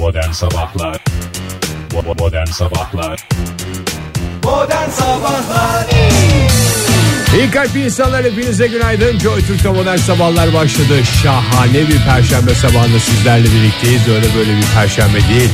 [0.00, 1.04] Modern Sabahlar
[2.18, 3.28] Modern Sabahlar
[4.44, 5.86] Modern Sabahlar
[7.38, 9.18] İyi kalp insanlar hepinize günaydın.
[9.18, 11.04] Joy Türk'te modern sabahlar başladı.
[11.22, 14.08] Şahane bir perşembe sabahında sizlerle birlikteyiz.
[14.08, 15.50] Öyle böyle bir perşembe değil.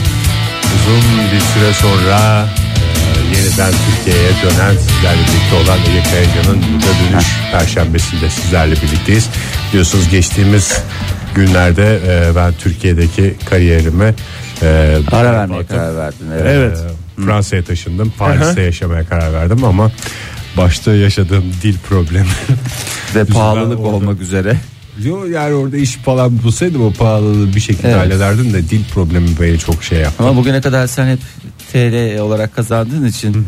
[0.75, 2.47] Uzun bir süre sonra
[2.87, 9.29] e, yeniden Türkiye'ye dönen sizlerle birlikte olan Ege Kayacan'ın burada dönüş perşembesinde sizlerle birlikteyiz.
[9.71, 10.83] Biliyorsunuz geçtiğimiz
[11.37, 14.15] günlerde e, ben Türkiye'deki kariyerime
[14.63, 16.27] e, Ara vermeye karar verdin.
[16.33, 16.47] Evet.
[16.47, 16.79] Evet.
[17.17, 18.13] Fransa'ya taşındım.
[18.19, 19.91] Paris'te yaşamaya karar verdim ama
[20.57, 22.27] başta yaşadığım dil problemi.
[23.15, 24.57] Ve pahalılık orada- olmak üzere.
[25.05, 27.97] Yo yani orada iş falan bulsaydım o pahalılığı bir şekilde Evet.
[28.01, 30.25] hallederdim de dil problemi beni çok şey yaptı.
[30.25, 31.19] Ama bugüne kadar sen hep
[31.73, 33.47] TL olarak kazandığın için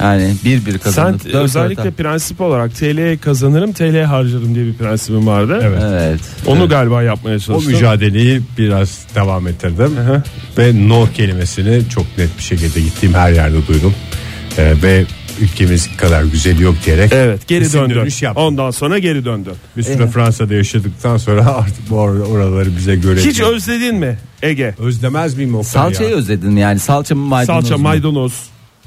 [0.00, 4.66] yani bir bir Sen kazanıp dört özellikle dört- prensip olarak TL kazanırım TL harcarım diye
[4.66, 5.60] bir prensibim vardı.
[5.62, 5.82] Evet.
[5.84, 6.20] Evet.
[6.46, 7.72] Onu galiba yapmaya O çalıştım.
[7.72, 10.22] mücadeleyi biraz devam ettirdim hı.
[10.58, 13.94] ve no kelimesini çok net bir şekilde gittiğim her yerde duydum.
[14.58, 15.04] Ee, ve
[15.40, 17.94] ülkemiz kadar güzel yok diyerek Evet geri döndü.
[17.94, 18.44] dönüş yaptım.
[18.44, 19.50] Ondan sonra geri döndü.
[19.76, 24.74] Bir süre Fransa'da yaşadıktan sonra artık bu or- oraları bize göre Hiç özledin mi Ege?
[24.78, 26.16] özlemez miyim o Salçayı ya?
[26.16, 28.32] özledin yani salça mı maydanoz Salça maydanoz.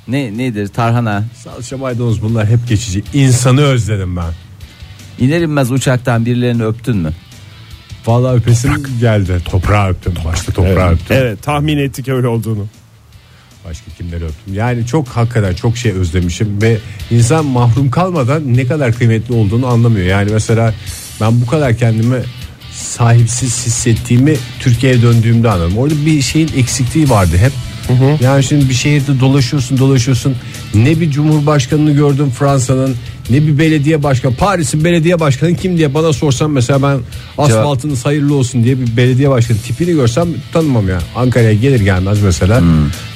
[0.07, 1.23] Ne nedir tarhana?
[1.43, 3.03] Salça maydanoz bunlar hep geçici.
[3.13, 4.33] İnsanı özledim ben.
[5.19, 7.13] İner inmez uçaktan birilerini öptün mü?
[8.05, 9.41] Vallahi öpesim geldi.
[9.45, 10.13] Toprağı öptüm.
[10.25, 11.17] Başta toprağı öptüm.
[11.17, 12.67] Evet tahmin ettik öyle olduğunu.
[13.65, 14.53] Başka kimleri öptüm.
[14.53, 16.77] Yani çok hakikaten çok şey özlemişim ve
[17.11, 20.05] insan mahrum kalmadan ne kadar kıymetli olduğunu anlamıyor.
[20.05, 20.73] Yani mesela
[21.21, 22.21] ben bu kadar kendimi
[22.73, 25.77] sahipsiz hissettiğimi Türkiye'ye döndüğümde anladım.
[25.77, 27.51] Orada bir şeyin eksikliği vardı hep.
[28.21, 30.35] Yani şimdi bir şehirde dolaşıyorsun dolaşıyorsun
[30.73, 32.95] ne bir cumhurbaşkanını gördüm Fransa'nın
[33.29, 36.99] ne bir belediye başkanı Paris'in belediye başkanı kim diye bana sorsan mesela ben
[37.37, 40.99] asfaltınız hayırlı olsun diye bir belediye başkanı tipini görsem tanımam ya.
[41.15, 42.61] Ankara'ya gelir gelmez mesela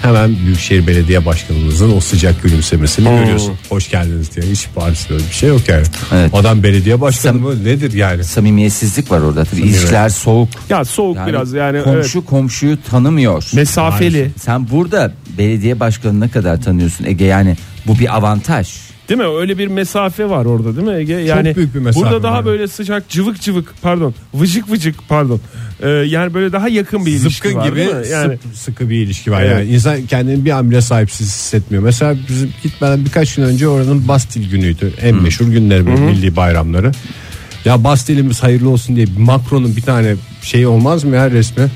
[0.02, 3.54] hemen Büyükşehir Belediye Başkanımızın o sıcak gülümsemesini görüyorsun.
[3.70, 4.46] Hoş geldiniz diye.
[4.52, 5.84] Hiç Paris'te öyle bir şey yok yani.
[6.14, 6.34] Evet.
[6.34, 8.24] Adam belediye başkanı Sam- mı nedir yani?
[8.24, 9.46] Samimiyetsizlik var orada.
[9.46, 10.50] Tabii ilişkiler soğuk.
[10.70, 13.44] Ya soğuk Yani biraz yani komşu komşuyu tanımıyor.
[13.44, 13.54] evet.
[13.54, 14.32] mesafeli.
[14.40, 17.41] Sen burada belediye başkanını ne kadar tanıyorsun Ege yani
[17.88, 18.70] bu bir avantaj.
[19.10, 19.28] Değil mi?
[19.40, 21.14] Öyle bir mesafe var orada değil mi Ege?
[21.14, 22.46] Yani büyük bir mesafe Burada daha var.
[22.46, 25.40] böyle sıcak cıvık cıvık pardon vıcık vıcık pardon.
[25.84, 27.80] Ee, yani böyle daha yakın bir ilişki Zıpkın var gibi?
[28.12, 29.52] Yani sıp- sıkı bir ilişki var Evet.
[29.52, 29.70] yani.
[29.76, 31.84] İnsan kendini bir an bile sahipsiz hissetmiyor.
[31.84, 34.94] Mesela bizim gitmeden birkaç gün önce oranın Bastil günüydü.
[35.02, 36.92] En meşhur günleri böyle milli bayramları.
[37.66, 41.68] Ya Bastil'imiz hayırlı olsun diye Macron'un bir tane şey olmaz mı ya resmi?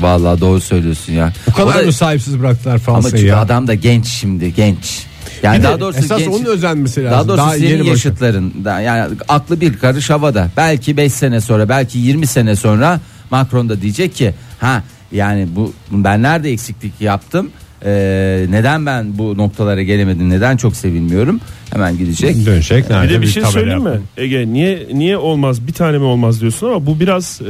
[0.00, 1.32] Vallahi doğru söylüyorsun ya.
[1.46, 3.38] Bu kadar O da- mı sahipsiz bıraktılar Ama Fransa'yı çünkü ya?
[3.40, 5.06] adam da genç şimdi genç.
[5.44, 6.28] Yani Bir daha doğrusu esas genç.
[6.28, 7.12] onun özenmesi lazım.
[7.12, 10.50] Daha doğrusu Daha senin yaşıtların da yani aklı bir karış havada.
[10.56, 13.00] Belki 5 sene sonra belki 20 sene sonra
[13.30, 14.82] Macron da diyecek ki ha
[15.12, 17.50] yani bu ben nerede eksiklik yaptım?
[17.84, 20.30] Ee, neden ben bu noktalara gelemedim?
[20.30, 21.40] Neden çok sevilmiyorum?
[21.72, 22.46] Hemen gidecek.
[22.46, 22.88] Dönecek.
[22.88, 24.00] bir nerede de bir şey tabela söyleyeyim mi?
[24.16, 25.66] Ege niye niye olmaz?
[25.66, 27.46] Bir tane mi olmaz diyorsun ama bu biraz e,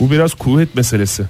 [0.00, 1.22] bu biraz kuvvet meselesi.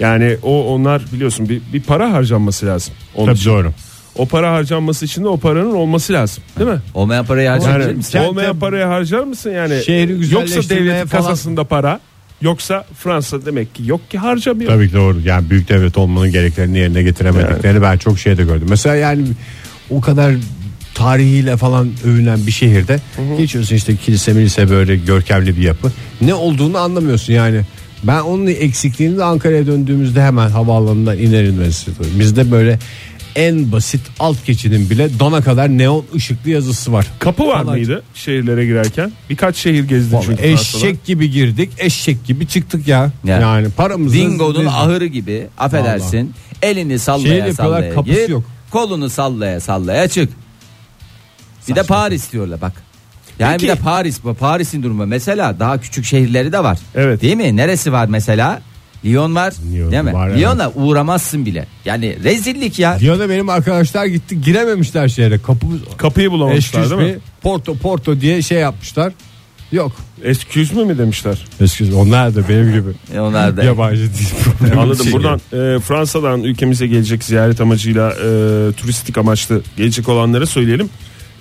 [0.00, 2.94] Yani o onlar biliyorsun bir, bir para harcanması lazım.
[3.14, 3.50] Onun Tabii için.
[3.50, 3.72] doğru.
[4.18, 6.42] O para harcanması için de o paranın olması lazım.
[6.58, 6.78] Değil mi?
[6.94, 8.18] Olmayan parayı harcayabilir Yani misin?
[8.18, 9.82] olmayan parayı harcar mısın yani?
[9.86, 12.00] Şehri yoksa devletin falan- kasasında para
[12.42, 14.70] yoksa Fransa demek ki yok ki harcamıyor.
[14.72, 15.20] Tabii ki doğru.
[15.24, 18.66] Yani büyük devlet olmanın gereklerini yerine getiremediklerini ben çok şeyde gördüm.
[18.70, 19.22] Mesela yani
[19.90, 20.34] o kadar
[20.94, 23.00] tarihiyle falan övülen bir şehirde
[23.38, 25.92] geçiyorsun işte kilise milise böyle görkemli bir yapı.
[26.20, 27.60] Ne olduğunu anlamıyorsun yani.
[28.04, 31.86] Ben onun eksikliğini de Ankara'ya döndüğümüzde hemen havaalanından iner inmez.
[32.18, 32.78] Bizde böyle
[33.36, 37.06] en basit alt geçidin bile dona kadar neon ışıklı yazısı var.
[37.18, 37.78] Kapı var Falan.
[37.78, 39.12] mıydı şehirlere girerken?
[39.30, 40.86] Birkaç şehir gezdim Vallahi çünkü Fransa'da.
[40.86, 43.10] eşek gibi girdik, eşek gibi çıktık ya.
[43.24, 43.40] Ya.
[43.40, 46.34] Yani paramızı Dingo'nun ahırı gibi affedersin.
[46.62, 48.28] Elini Şey sallaya yapıyorlar, sallaya kapısı gir.
[48.28, 48.44] yok.
[48.70, 50.32] Kolunu sallaya sallaya çık.
[51.68, 52.72] Bir de Paris diyorlar bak.
[53.38, 53.62] Yani Peki.
[53.64, 56.78] bir de Paris bu Paris'in durumu mesela daha küçük şehirleri de var.
[56.94, 57.22] Evet.
[57.22, 57.56] Değil mi?
[57.56, 58.60] Neresi var mesela?
[59.04, 59.54] Lyon var.
[59.72, 60.12] Lyon değil mi?
[60.12, 60.40] var, evet.
[60.40, 61.66] Lyon'a uğramazsın bile.
[61.84, 62.90] Yani rezillik ya.
[62.90, 65.38] Lyon'a benim arkadaşlar gitti girememişler şehre.
[65.38, 67.20] Kapı Kapıyı bulamamışlar Excuse değil mi?
[67.42, 69.12] Porto Porto diye şey yapmışlar.
[69.72, 69.92] Yok.
[70.24, 71.46] Excuse me mi demişler?
[71.60, 72.90] Excuse onlar da benim gibi.
[73.14, 73.64] E onlar da.
[73.64, 74.10] Yabancı
[74.44, 74.80] problemi.
[74.80, 75.04] Anladım.
[75.04, 80.90] Şey Buradan e, Fransa'dan ülkemize gelecek ziyaret amacıyla e, turistik amaçlı gelecek olanlara söyleyelim.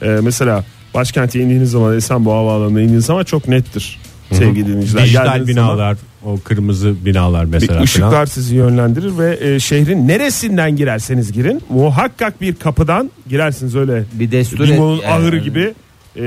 [0.02, 4.00] E, mesela başkente indiğiniz zaman Esenboğa Havaalanı'na indiğiniz zaman çok nettir.
[4.32, 5.04] Sevgili dinleyiciler.
[5.04, 5.98] Dijital Geldiğiniz zaman binalar,
[6.28, 7.82] o kırmızı binalar Bir mesela.
[7.82, 8.26] ışıklar falan.
[8.26, 14.68] sizi yönlendirir ve e, şehrin neresinden girerseniz girin muhakkak bir kapıdan girersiniz öyle Bir destur
[14.68, 15.44] Dingo'nun et- ahırı yani.
[15.46, 15.74] gibi
[16.16, 16.22] e,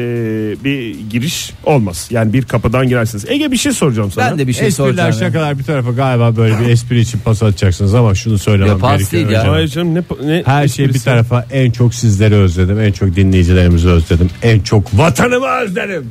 [0.65, 2.09] bir giriş olmaz.
[2.11, 3.25] Yani bir kapıdan girersiniz.
[3.29, 4.31] Ege bir şey soracağım sana.
[4.31, 5.09] Ben de bir şey Espriler soracağım.
[5.13, 5.19] ya.
[5.19, 8.99] şakalar bir tarafa galiba böyle bir espri için pas atacaksınız ama şunu söylemem Ya pas
[8.99, 9.23] gerekiyor.
[9.31, 9.53] değil ya.
[9.53, 12.81] Hayır canım ne, ne Her şey bir tarafa en çok sizleri özledim.
[12.81, 14.31] En çok dinleyicilerimizi özledim.
[14.43, 16.11] En çok vatanımı özledim.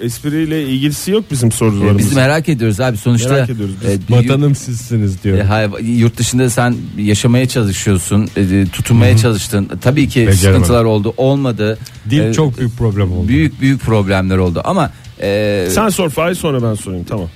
[0.00, 1.98] Espriyle ilgisi yok bizim E, sorularımızın.
[1.98, 3.32] Biz merak ediyoruz abi sonuçta.
[3.32, 3.90] Merak ediyoruz biz.
[3.90, 5.38] e, Vatanım sizsiniz diyor.
[5.38, 9.70] E, hayır, yurt dışında sen yaşamaya çalışıyorsun, e, tutunmaya çalıştın.
[9.80, 10.38] Tabii ki Beceremedim.
[10.64, 11.78] sıkıntılar oldu, olmadı.
[12.10, 13.28] Dil E, çok büyük problem oldu.
[13.28, 14.90] büyük büyük problemler oldu ama
[15.20, 17.28] e, Sen sor Fahir sonra ben sorayım tamam.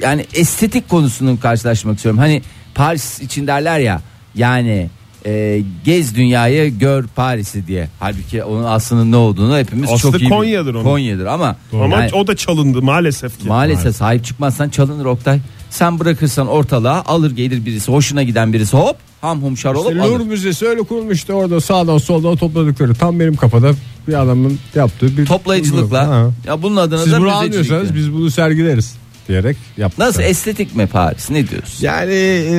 [0.00, 2.18] yani estetik konusunun karşılaşmak istiyorum.
[2.18, 2.42] Hani
[2.74, 4.00] Paris için derler ya
[4.34, 4.90] yani
[5.26, 7.88] e, gez dünyayı gör Paris'i diye.
[8.00, 10.84] Halbuki onun aslında ne olduğunu hepimiz Aslı çok iyi Konya'dır onun.
[10.84, 13.48] Konya'dır ama Ama yani o da çalındı maalesef ki.
[13.48, 15.40] maalesef sahip çıkmazsan çalınır Oktay.
[15.70, 20.02] Sen bırakırsan ortalığa alır gelir birisi hoşuna giden birisi hop ham hum şar olup İşte
[20.02, 20.10] alır.
[20.10, 23.72] Louvre Müzesi öyle kurulmuştu orada sağdan soldan topladıkları tam benim kafada
[24.08, 26.08] bir adamın yaptığı bir Toplayıcılıkla.
[26.08, 26.30] Ha.
[26.46, 27.94] Ya bunun adına Siz da bunu yani.
[27.94, 28.94] biz bunu sergileriz
[29.28, 29.98] diyerek yaptık.
[29.98, 31.84] Nasıl estetik mi Paris ne diyorsun?
[31.86, 32.54] Yani e,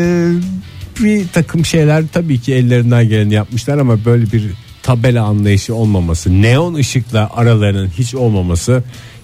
[1.00, 4.52] bir takım şeyler tabii ki ellerinden geleni yapmışlar ama böyle bir
[4.84, 8.84] tabela anlayışı olmaması, neon ışıkla aralarının hiç olmaması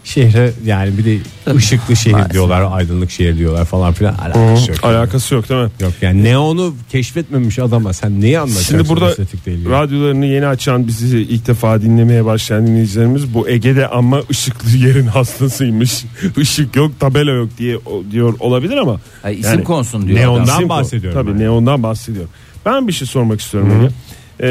[0.10, 1.18] şehre yani bir de
[1.56, 2.34] ışıklı şehir Maalesef.
[2.34, 4.84] diyorlar, aydınlık şehir diyorlar falan filan alakası yok.
[4.84, 5.70] Alakası yok değil mi?
[5.82, 9.10] Yok yani neonu keşfetmemiş adama sen neyi anlatacaksın Şimdi burada
[9.72, 16.06] radyolarını yeni açan bizi ilk defa dinlemeye başlayan dinleyicilerimiz bu Ege'de ama ışıklı yerin hastasıymış.
[16.38, 19.00] Işık yok tabela yok diye o- diyor olabilir ama.
[19.24, 20.20] Ay, isim Yani konsun diyor.
[20.20, 20.70] neondan adam.
[20.70, 21.40] bahsediyorum Tabii ben.
[21.40, 22.30] neondan bahsediyorum.
[22.66, 23.90] Ben bir şey sormak istiyorum Ege.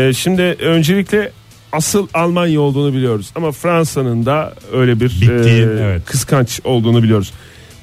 [0.08, 1.30] Ee, şimdi öncelikle
[1.72, 6.04] asıl Almanya olduğunu biliyoruz ama Fransa'nın da öyle bir Bittiği, e, evet.
[6.04, 7.32] kıskanç olduğunu biliyoruz.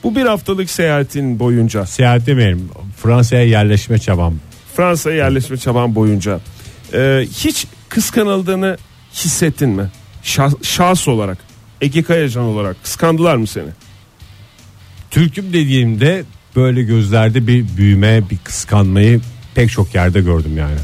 [0.03, 4.33] Bu bir haftalık seyahatin boyunca Seyahat demeyelim Fransa'ya yerleşme çabam.
[4.75, 6.39] Fransa'ya yerleşme çaban boyunca
[6.93, 8.77] e, hiç kıskanıldığını
[9.13, 9.89] hissettin mi?
[10.23, 11.37] Şah- şahs olarak,
[11.81, 13.69] Ege Kayacan olarak kıskandılar mı seni?
[15.11, 16.23] Türk'üm dediğimde
[16.55, 19.21] böyle gözlerde bir büyüme, bir kıskanmayı
[19.55, 20.77] pek çok yerde gördüm yani.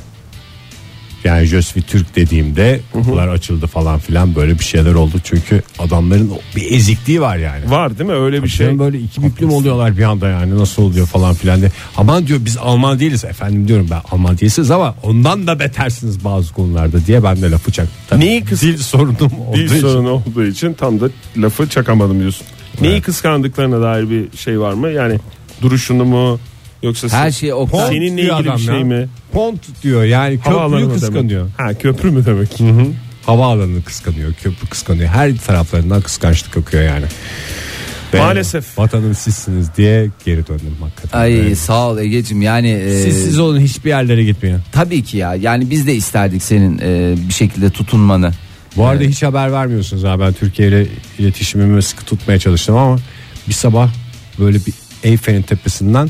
[1.23, 5.15] Yani Jösvi Türk dediğimde kapılar açıldı falan filan böyle bir şeyler oldu.
[5.23, 7.71] Çünkü adamların bir ezikliği var yani.
[7.71, 11.07] Var değil mi öyle bir Şey böyle iki büklüm oluyorlar bir anda yani nasıl oluyor
[11.07, 11.71] falan filan diye.
[11.97, 16.53] Aman diyor biz Alman değiliz efendim diyorum ben Alman değilsiniz ama ondan da betersiniz bazı
[16.53, 17.95] konularda diye ben de lafı çaktım.
[18.09, 19.79] Tabii Neyi kıs- Dil sorunum olduğu Bir için.
[19.79, 22.47] sorun olduğu için tam da lafı çakamadım diyorsun.
[22.81, 24.89] Neyi kıskandıklarına dair bir şey var mı?
[24.89, 25.19] Yani
[25.61, 26.39] duruşunu mu
[26.83, 28.83] yoksa Her şey o Pont seninle diyor ilgili bir adam şey ya.
[28.85, 29.07] mi?
[29.31, 31.41] Pont diyor yani Havaalanı köprüyü mı kıskanıyor.
[31.57, 31.59] demek?
[31.59, 32.59] Ha köprü mü demek?
[32.59, 32.85] Hı hı.
[33.25, 35.09] Havaalanını kıskanıyor, köprü kıskanıyor.
[35.09, 37.05] Her taraflarından kıskançlık akıyor yani.
[38.13, 38.77] Ve Maalesef.
[38.79, 41.19] Vatanım sizsiniz diye geri döndüm hakikaten.
[41.19, 41.57] Ay Evet.
[41.57, 44.57] sağ ol Ege'cim yani e, Siz siz olun hiçbir yerlere gitmeyin.
[44.71, 48.31] tabii ki ya yani biz de isterdik senin e, bir şekilde tutunmanı.
[48.77, 50.23] Bu arada hiç haber vermiyorsunuz abi.
[50.23, 50.85] Ben Türkiye ile
[51.19, 52.97] iletişimimi sıkı tutmaya çalıştım ama
[53.47, 53.89] bir sabah
[54.39, 54.73] böyle bir
[55.03, 56.09] Eyfel'in tepesinden!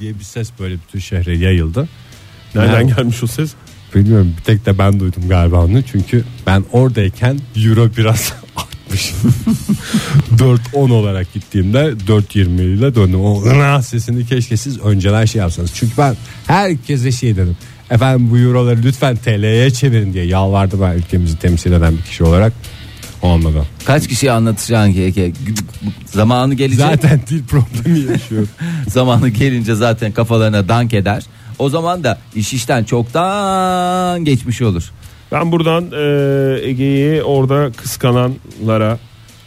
[0.00, 1.88] Diye bir ses böyle bütün şehre yayıldı.
[2.54, 3.50] Nereden Ya- gelmiş o ses?
[3.94, 5.82] Bilmiyorum bir tek de ben duydum galiba onu.
[5.82, 9.12] Çünkü ben oradayken euro biraz artmış.
[10.38, 13.20] 4.10 olarak gittiğimde 4.20 ile döndüm.
[13.20, 15.70] O ına sesini keşke siz önceden şey yapsanız.
[15.74, 16.16] Çünkü ben
[16.46, 17.56] herkese şey dedim.
[17.90, 22.52] Efendim bu euroları lütfen TL'ye çevirin diye yalvardı ben ülkemizi temsil eden bir kişi olarak.
[23.22, 23.64] Olmadı.
[23.84, 25.32] Kaç kişiye anlatacaksın ki Ege?
[26.06, 26.78] Zamanı gelecek.
[26.86, 28.48] Zaten dil problemi yaşıyorum.
[28.88, 31.22] Zamanı gelince zaten kafalarına dank eder.
[31.58, 34.90] O zaman da iş işten çoktan geçmiş olur.
[35.32, 38.98] Ben buradan e, Ege'yi orada kıskananlara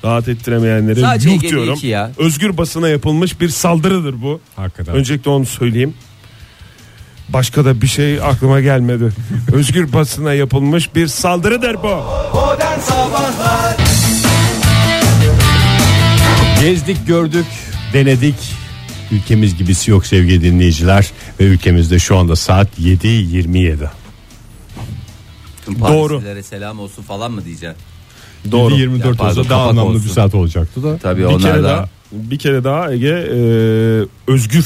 [0.03, 1.75] rahat ettiremeyenlere Sadece yuh Ege değil diyorum.
[1.75, 2.11] ki ya.
[2.17, 4.39] Özgür basına yapılmış bir saldırıdır bu.
[4.55, 4.95] Hakikaten.
[4.95, 5.93] Öncelikle onu söyleyeyim.
[7.33, 9.09] Başka da bir şey aklıma gelmedi.
[9.53, 12.03] Özgür basına yapılmış bir saldırıdır bu.
[16.61, 17.45] Gezdik gördük
[17.93, 18.35] denedik.
[19.11, 21.11] Ülkemiz gibisi yok sevgili dinleyiciler.
[21.39, 23.77] Ve ülkemizde şu anda saat 7.27.
[25.65, 26.13] Tüm Doğru.
[26.13, 27.77] Parislilere selam olsun falan mı diyeceksin?
[28.51, 28.75] Doğru.
[28.75, 30.05] 24 Ya pardon, olsa daha kapak anlamlı olsun.
[30.05, 30.97] bir saat olacaktı da.
[30.97, 33.37] Tabii Bir onlar kere da daha bir kere daha Ege e,
[34.31, 34.65] özgür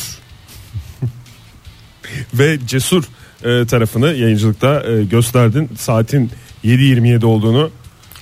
[2.34, 3.04] ve cesur
[3.44, 5.70] e, tarafını yayıncılıkta e, gösterdin.
[5.78, 6.32] Saatin
[6.66, 7.70] 7.27 olduğunu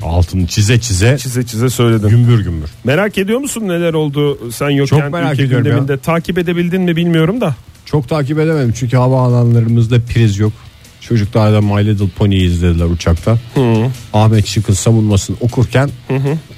[0.02, 2.08] Altını çize çize çize çize söyledin.
[2.10, 2.70] gümbür gümbür.
[2.84, 5.72] Merak ediyor musun neler oldu sen yokken Çok merak ülke ediyorum ya.
[5.74, 7.56] gündeminde takip edebildin mi bilmiyorum da.
[7.86, 10.54] Çok takip edemedim çünkü hava alanlarımızda priz yok.
[11.02, 13.38] Çocuklar da My Little Pony'yi izlediler uçakta.
[14.14, 15.90] Ahmet Şık'ın savunmasını okurken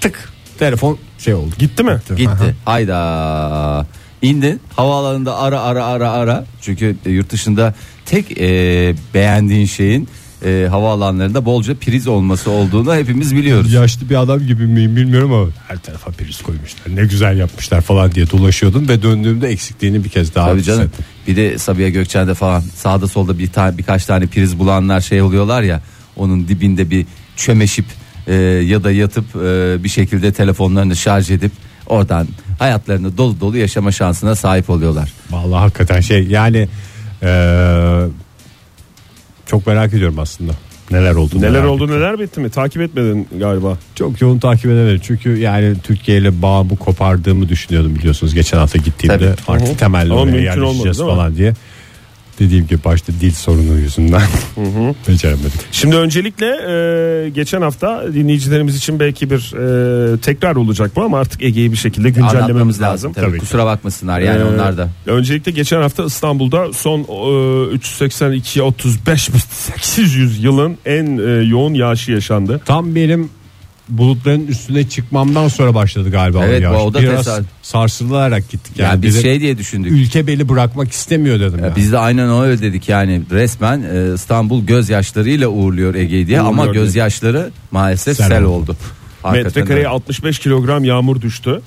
[0.02, 1.52] tık telefon şey oldu.
[1.60, 2.00] Gitti mi?
[2.18, 2.56] gitti.
[2.66, 3.86] Hayda.
[4.26, 6.46] İndin havaalanında ara ara ara ara.
[6.62, 7.74] Çünkü yurt dışında
[8.06, 10.08] tek e, beğendiğin şeyin
[10.46, 13.74] e, havaalanlarında bolca priz olması olduğunu hepimiz biliyoruz.
[13.74, 16.96] Yaşlı bir adam gibi miyim bilmiyorum ama her tarafa priz koymuşlar.
[16.96, 20.82] Ne güzel yapmışlar falan diye dolaşıyordum ve döndüğümde eksikliğini bir kez daha Tabii canım.
[20.82, 21.06] hissettim.
[21.28, 25.62] Bir de Sabiha Gökçen'de falan sağda solda bir tane birkaç tane priz bulanlar şey oluyorlar
[25.62, 25.82] ya.
[26.16, 27.06] Onun dibinde bir
[27.36, 27.86] çömeşip
[28.28, 31.52] e, ya da yatıp e, bir şekilde telefonlarını şarj edip
[31.88, 32.28] oradan
[32.60, 35.12] hayatlarını dolu dolu yaşama şansına sahip oluyorlar.
[35.32, 36.68] Vallahi hakikaten şey yani
[37.24, 38.06] eee,
[39.46, 40.52] çok merak ediyorum aslında.
[40.92, 41.42] Neler oldu?
[41.42, 41.96] Neler oldu ettim.
[41.98, 42.50] neler bitti mi?
[42.50, 43.78] Takip etmedin galiba.
[43.96, 45.02] Çok yoğun takip edemedim.
[45.04, 48.34] Çünkü yani Türkiye ile bağımı kopardığımı düşünüyordum biliyorsunuz.
[48.34, 49.58] Geçen hafta gittiğimde Tabii.
[49.58, 51.54] artık temelli Ama oraya yerleşeceğiz olmadı, falan diye.
[52.40, 54.22] Dediğim gibi başta dil sorunu yüzünden
[55.08, 55.52] beceremedim.
[55.72, 59.54] Şimdi öncelikle e, geçen hafta dinleyicilerimiz için belki bir
[60.16, 62.92] e, tekrar olacak bu ama artık Ege'yi bir şekilde güncellememiz Anlatmamız lazım.
[62.94, 63.14] lazım.
[63.14, 63.26] Tabii.
[63.26, 63.40] Tabii ki.
[63.40, 64.90] Kusura bakmasınlar yani Ee, onlar da.
[65.06, 67.00] Öncelikle geçen hafta İstanbul'da son
[67.72, 72.62] e, 382 35 800 yılın en e, yoğun yağışı yaşandı.
[72.66, 73.30] Tam benim
[73.90, 76.80] bulutların üstüne çıkmamdan sonra başladı galiba Evet, o yağış.
[76.80, 77.48] bu- o da Biraz tesadüf.
[77.62, 78.74] sarsılarak gittik.
[78.78, 79.92] Yani, Yani biz şey diye düşündük.
[79.92, 81.60] ülke beli bırakmak istemiyor dedim.
[81.60, 81.76] Ya ya.
[81.76, 86.74] Biz de aynen öyle dedik yani resmen e, İstanbul gözyaşlarıyla uğurluyor Ege'yi diye ama Uğurluyor
[86.76, 86.84] dedi.
[86.84, 88.56] gözyaşları maalesef Sel sel, oldu.
[88.72, 88.78] oldu.
[89.26, 89.88] Hakikaten Metrekareye öyle.
[89.88, 91.62] 65 kilogram yağmur düştü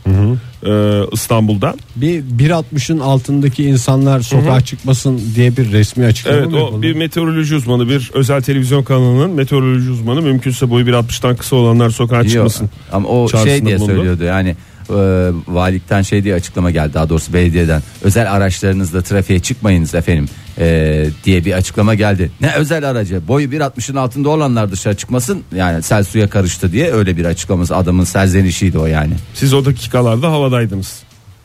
[0.67, 1.75] e, İstanbul'da.
[1.97, 6.83] Bir 1.60'ın altındaki insanlar sokağa çıkmasın diye bir resmi açıklama Evet mı o yapıldı?
[6.83, 12.17] bir meteoroloji uzmanı bir özel televizyon kanalının meteoroloji uzmanı mümkünse boyu 1.60'tan kısa olanlar sokağa
[12.17, 12.71] Yok, çıkmasın.
[12.93, 13.93] Ama o şey diye bulundu.
[13.93, 14.57] söylüyordu yani
[14.91, 20.29] e, valilikten şey diye açıklama geldi daha doğrusu belediyeden özel araçlarınızla trafiğe çıkmayınız efendim
[20.59, 22.31] e, diye bir açıklama geldi.
[22.41, 27.17] Ne özel aracı boyu 1.60'ın altında olanlar dışarı çıkmasın yani sel suya karıştı diye öyle
[27.17, 29.15] bir açıklaması adamın serzenişiydi o yani.
[29.35, 31.03] Siz o dakikalarda havadaydınız.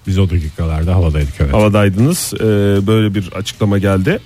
[0.08, 1.54] Biz o dakikalarda havadaydık evet.
[1.54, 2.34] Havadaydınız.
[2.34, 2.40] E,
[2.88, 4.20] böyle bir açıklama geldi.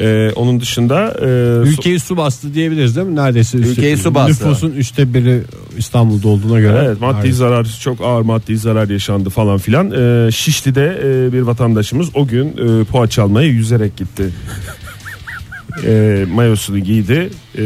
[0.00, 3.16] E, onun dışında e, Ülkeyi su bastı diyebiliriz değil mi?
[3.16, 4.30] Neredeyse Ülkeyi su bastı.
[4.30, 5.42] Nüfusun üçte biri
[5.76, 6.82] İstanbul'da olduğuna göre.
[6.84, 7.36] Evet maddi Neredeyse.
[7.36, 9.90] zarar çok ağır maddi zarar yaşandı falan filan.
[9.90, 14.24] Ee, Şişli'de e, bir vatandaşımız o gün e, poğaça almaya yüzerek gitti.
[15.84, 17.30] e, mayosunu giydi.
[17.58, 17.62] E,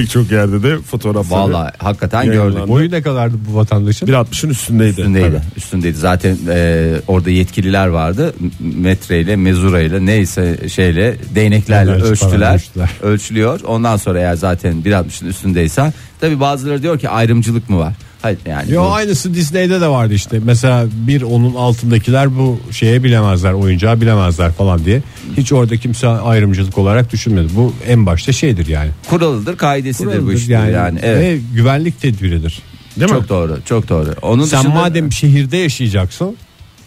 [0.00, 1.40] pek çok yerde de fotoğrafları.
[1.40, 2.68] Vallahi hakikaten gördük.
[2.68, 4.06] Boyu ne kadardı bu vatandaşın?
[4.06, 4.90] 1.60'ın üstündeydi.
[5.00, 5.26] Üstündeydi.
[5.26, 5.56] Tabii.
[5.56, 5.96] Üstündeydi.
[5.96, 8.34] Zaten e, orada yetkililer vardı.
[8.60, 12.54] Metreyle, mezurayla neyse şeyle değneklerle Değnek falan ölçtüler.
[12.54, 12.90] ölçtüler.
[13.02, 13.60] Ölçülüyor.
[13.60, 17.94] Ondan sonra eğer zaten 1.60'ın üstündeysen tabi bazıları diyor ki ayrımcılık mı var?
[18.26, 18.72] Hayır yani.
[18.72, 20.40] Yo bu- aynısı Disney'de de vardı işte.
[20.44, 25.02] Mesela bir onun altındakiler bu şeye bilemezler, oyuncağı bilemezler falan diye.
[25.36, 27.48] Hiç orada kimse ayrımcılık olarak düşünmedi.
[27.56, 28.90] Bu en başta şeydir yani.
[29.10, 30.98] kuralıdır, kaidesidir bu işte yani.
[31.02, 31.20] Evet.
[31.22, 32.62] Ve güvenlik tedbiridir.
[33.00, 33.18] Değil mi?
[33.18, 34.14] çok doğru, çok doğru.
[34.22, 36.36] Onun Sen dışında madem şehirde yaşayacaksın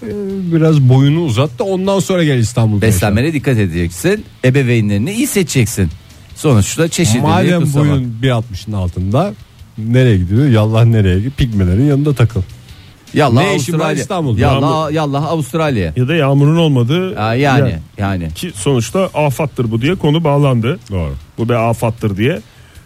[0.03, 0.07] e,
[0.53, 2.85] biraz boyunu uzat da ondan sonra gel İstanbul'da.
[2.85, 2.95] yaşa.
[2.95, 4.25] beslenmene dikkat edeceksin.
[4.45, 5.89] Ebeveynlerini iyi seçeceksin.
[6.35, 9.33] Sonuçta çeşitliliği Madem boyun 1.60'ın altında
[9.87, 10.47] nereye gidiyor?
[10.47, 11.33] Yallah nereye gidiyor?
[11.37, 12.41] Pigmelerin yanında takıl.
[13.13, 13.91] Yallah Ne Avustralya.
[14.01, 14.41] İstanbul'da?
[14.41, 15.93] Yallah, yallah Avustralya.
[15.95, 17.79] Ya da yağmurun olmadığı Aa, yani yer.
[17.97, 18.33] yani.
[18.33, 20.79] ki sonuçta afattır bu diye konu bağlandı.
[20.91, 21.13] Doğru.
[21.37, 22.41] Bu bir afattır diye.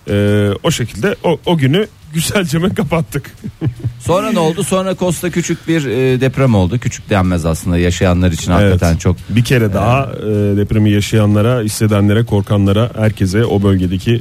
[0.10, 3.32] Ee, o şekilde o, o günü güzelceme kapattık.
[4.00, 4.64] Sonra ne oldu?
[4.64, 6.80] Sonra Kosta küçük bir e, deprem oldu.
[6.80, 9.02] Küçük denmez aslında yaşayanlar için hakikaten Evet.
[9.02, 9.18] çok.
[9.30, 14.20] Bir kere daha e, depremi yaşayanlara, hissedenlere, korkanlara, herkese o bölgedeki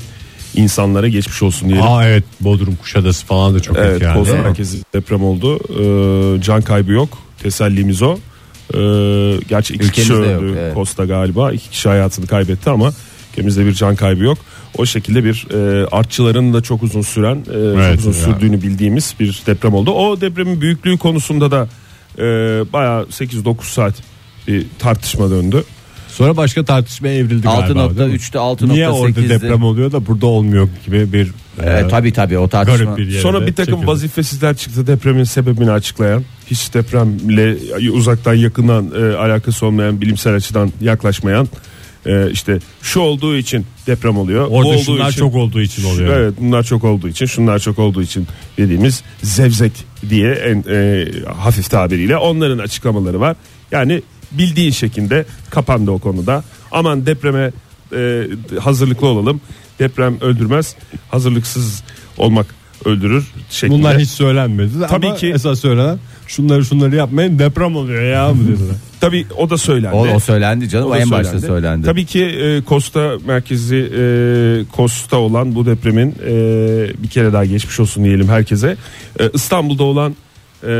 [0.57, 1.87] insanlara geçmiş olsun diyelim.
[1.89, 4.33] Aa evet Bodrum Kuşadası falan da çok Evet, etkilendi.
[4.33, 4.39] Mi?
[4.39, 5.59] merkezi deprem oldu.
[6.37, 7.19] Ee, can kaybı yok.
[7.43, 8.17] Tesellimiz o.
[8.75, 8.79] Ee,
[9.49, 10.75] gerçi iki kişi Ülkemizde öldü yok, evet.
[10.75, 11.53] Kosta galiba.
[11.53, 12.93] iki kişi hayatını kaybetti ama
[13.33, 14.39] ülkemizde bir can kaybı yok.
[14.79, 18.35] O şekilde bir e, artçıların da çok uzun süren, e, Evet, çok uzun ya.
[18.37, 19.91] sürdüğünü bildiğimiz bir deprem oldu.
[19.91, 21.69] O depremin büyüklüğü konusunda da
[22.19, 22.23] e,
[22.73, 23.95] bayağı 8-9 saat
[24.49, 25.65] bir tartışma döndü.
[26.13, 27.99] Sonra başka tartışmaya evrildi galiba.
[27.99, 28.17] değil mi?
[28.17, 28.73] 6.3'te 6.8'de.
[28.75, 31.31] Niye orada deprem oluyor da burada olmuyor gibi bir
[31.63, 32.85] Evet, e, tabii tabii o tartışma.
[32.95, 33.87] garip bir Sonra bir takım çekildi.
[33.87, 36.25] vazifesizler çıktı depremin sebebini açıklayan.
[36.47, 37.57] Hiç depremle
[37.91, 41.49] uzaktan yakından e, alakası olmayan bilimsel açıdan yaklaşmayan
[42.07, 44.51] e, işte şu olduğu için deprem oluyor.
[44.51, 46.17] bu Orada olduğu şunlar için- çok olduğu için oluyor.
[46.17, 48.27] Evet bunlar çok olduğu için şunlar çok olduğu için
[48.59, 49.73] dediğimiz zevzek
[50.11, 51.05] diye en e,
[51.37, 53.37] hafif tabiriyle onların açıklamaları var.
[53.71, 54.03] Yani
[54.39, 56.45] bildiğin şekilde kapandı o konuda.
[56.73, 57.51] Aman depreme
[57.97, 58.27] e,
[58.61, 59.41] hazırlıklı olalım.
[59.79, 60.77] Deprem öldürmez.
[61.11, 61.83] Hazırlıksız
[62.19, 62.47] olmak
[62.85, 63.79] öldürür şeklinde.
[63.79, 64.71] Bunlar hiç söylenmedi.
[64.89, 68.77] Tabii ama ki- esas söylenen şunları şunları yapmayın deprem oluyor ya mı dediler.
[69.01, 69.97] Tabii o da söylendi.
[69.97, 70.91] O, o söylendi canım.
[70.91, 71.47] O en başta söylendi.
[71.47, 71.87] söylendi.
[71.87, 74.05] Tabii ki e, Kosta merkezi e,
[74.73, 76.33] Kosta olan bu depremin e,
[77.03, 78.77] bir kere daha geçmiş olsun diyelim herkese.
[79.21, 80.17] E, İstanbul'da olan
[80.67, 80.71] e,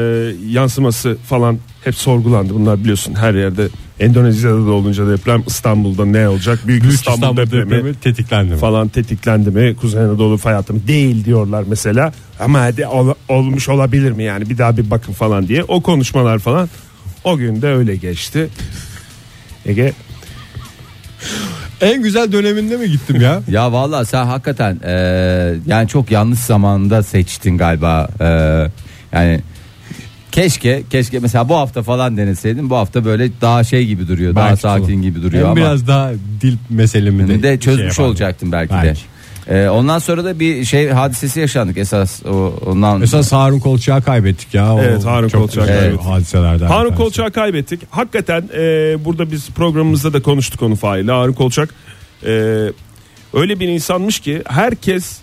[0.49, 2.55] yansıması falan hep sorgulandı.
[2.55, 3.69] Bunlar biliyorsun her yerde
[4.01, 6.59] Endonezya'da da olunca deprem İstanbul'da ne olacak?
[6.67, 8.57] Büyük, Büyük İstanbul, İstanbul depremi, depremi tetiklendi mi?
[8.57, 9.77] falan tetiklendi mi?
[9.81, 10.81] Kuzey Anadolu fay hattı mı?
[10.89, 12.13] Değil diyorlar mesela.
[12.41, 15.63] Ama hadi ol- olmuş olabilir mi yani bir daha bir bakın falan diye.
[15.65, 16.69] O konuşmalar falan
[17.25, 18.49] o gün de öyle geçti.
[19.67, 19.93] Ege
[21.81, 23.41] En güzel döneminde mi gittim ya?
[23.49, 24.93] Ya vallahi sen hakikaten e,
[25.67, 28.09] yani çok yanlış zamanda seçtin galiba.
[28.21, 28.27] E,
[29.13, 29.41] yani
[30.33, 32.71] keşke keşke mesela bu hafta falan deneseydin.
[32.71, 34.35] Bu hafta böyle daha şey gibi duruyor.
[34.35, 35.03] daha Belki sakin olur.
[35.03, 36.11] gibi duruyor Hem ama biraz daha
[36.41, 39.01] dil meselemi de, de çözmüş şey olacaktım belki, Belki.
[39.01, 39.13] de.
[39.49, 44.55] E, ondan sonra da bir şey hadisesi yaşandık esas o, ondan Esas Harun Kolçak'ı kaybettik
[44.55, 44.75] ya.
[44.75, 46.07] O Evet, Harun Kolçak'ı kaybettik.
[46.07, 46.67] Hadiselerden.
[46.67, 46.95] bir Harun.
[46.95, 47.81] Kolçak'ı kaybettik.
[47.91, 51.13] Hakikaten e, burada biz programımızda da konuştuk onu faile.
[51.13, 51.69] Harun Kolçak
[52.27, 52.31] e,
[53.35, 55.19] öyle bir insanmış ki herkes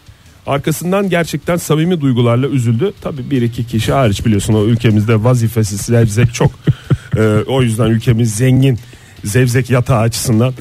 [0.50, 2.94] arkasından gerçekten samimi duygularla üzüldü.
[3.02, 6.52] Tabii bir iki kişi hariç biliyorsun o ülkemizde vazifesiz zevzek çok.
[7.18, 8.80] E, o yüzden ülkemiz zengin
[9.24, 10.54] zevzek yatağı açısından.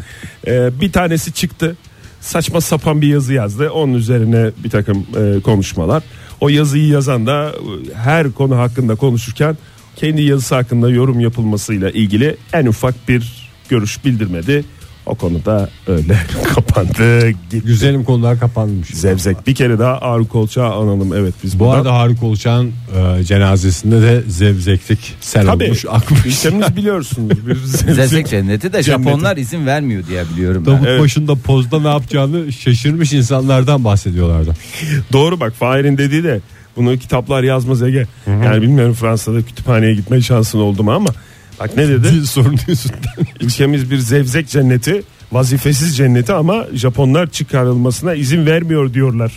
[0.47, 1.77] E, bir tanesi çıktı
[2.21, 3.71] saçma sapan bir yazı yazdı.
[3.71, 6.03] Onun üzerine bir takım e, konuşmalar.
[6.41, 9.57] O yazıyı yazan da e, her konu hakkında konuşurken
[9.97, 14.65] kendi yazısı hakkında yorum yapılmasıyla ilgili en ufak bir görüş bildirmedi.
[15.09, 16.17] O konuda öyle
[16.55, 17.29] kapandı.
[17.31, 17.63] Gitti.
[17.65, 18.89] Güzelim konular kapanmış.
[18.89, 21.75] Zevzek bir kere daha Ağrı Kolçağı analım evet biz Bu buradan.
[21.77, 22.73] arada Harun Kolçak'ın
[23.19, 26.27] e, cenazesinde de zevzeklik sel Tabii olmuş akmış.
[26.27, 28.29] ülkemiz biliyorsunuz bir Zevzek zevzek.
[28.29, 29.09] cenneti de Cenneti.
[29.09, 30.73] Japonlar izin vermiyor diye biliyorum ben.
[30.75, 31.01] Davut Evet.
[31.01, 34.53] başında pozda ne yapacağını şaşırmış insanlardan bahsediyorlardı.
[35.13, 36.41] Doğru bak Fahir'in dediği de
[36.77, 38.07] bunu kitaplar yazmaz Ege.
[38.27, 41.09] Yani bilmiyorum Fransa'da kütüphaneye gitme şansın oldu mu ama
[41.61, 42.05] bak ne dedi?
[42.05, 42.99] Dil sorunu yüzünden.
[43.41, 49.33] Ülkemiz bir zevzek cenneti, vazifesiz cenneti ama Japonlar çıkarılmasına izin vermiyor diyorlar.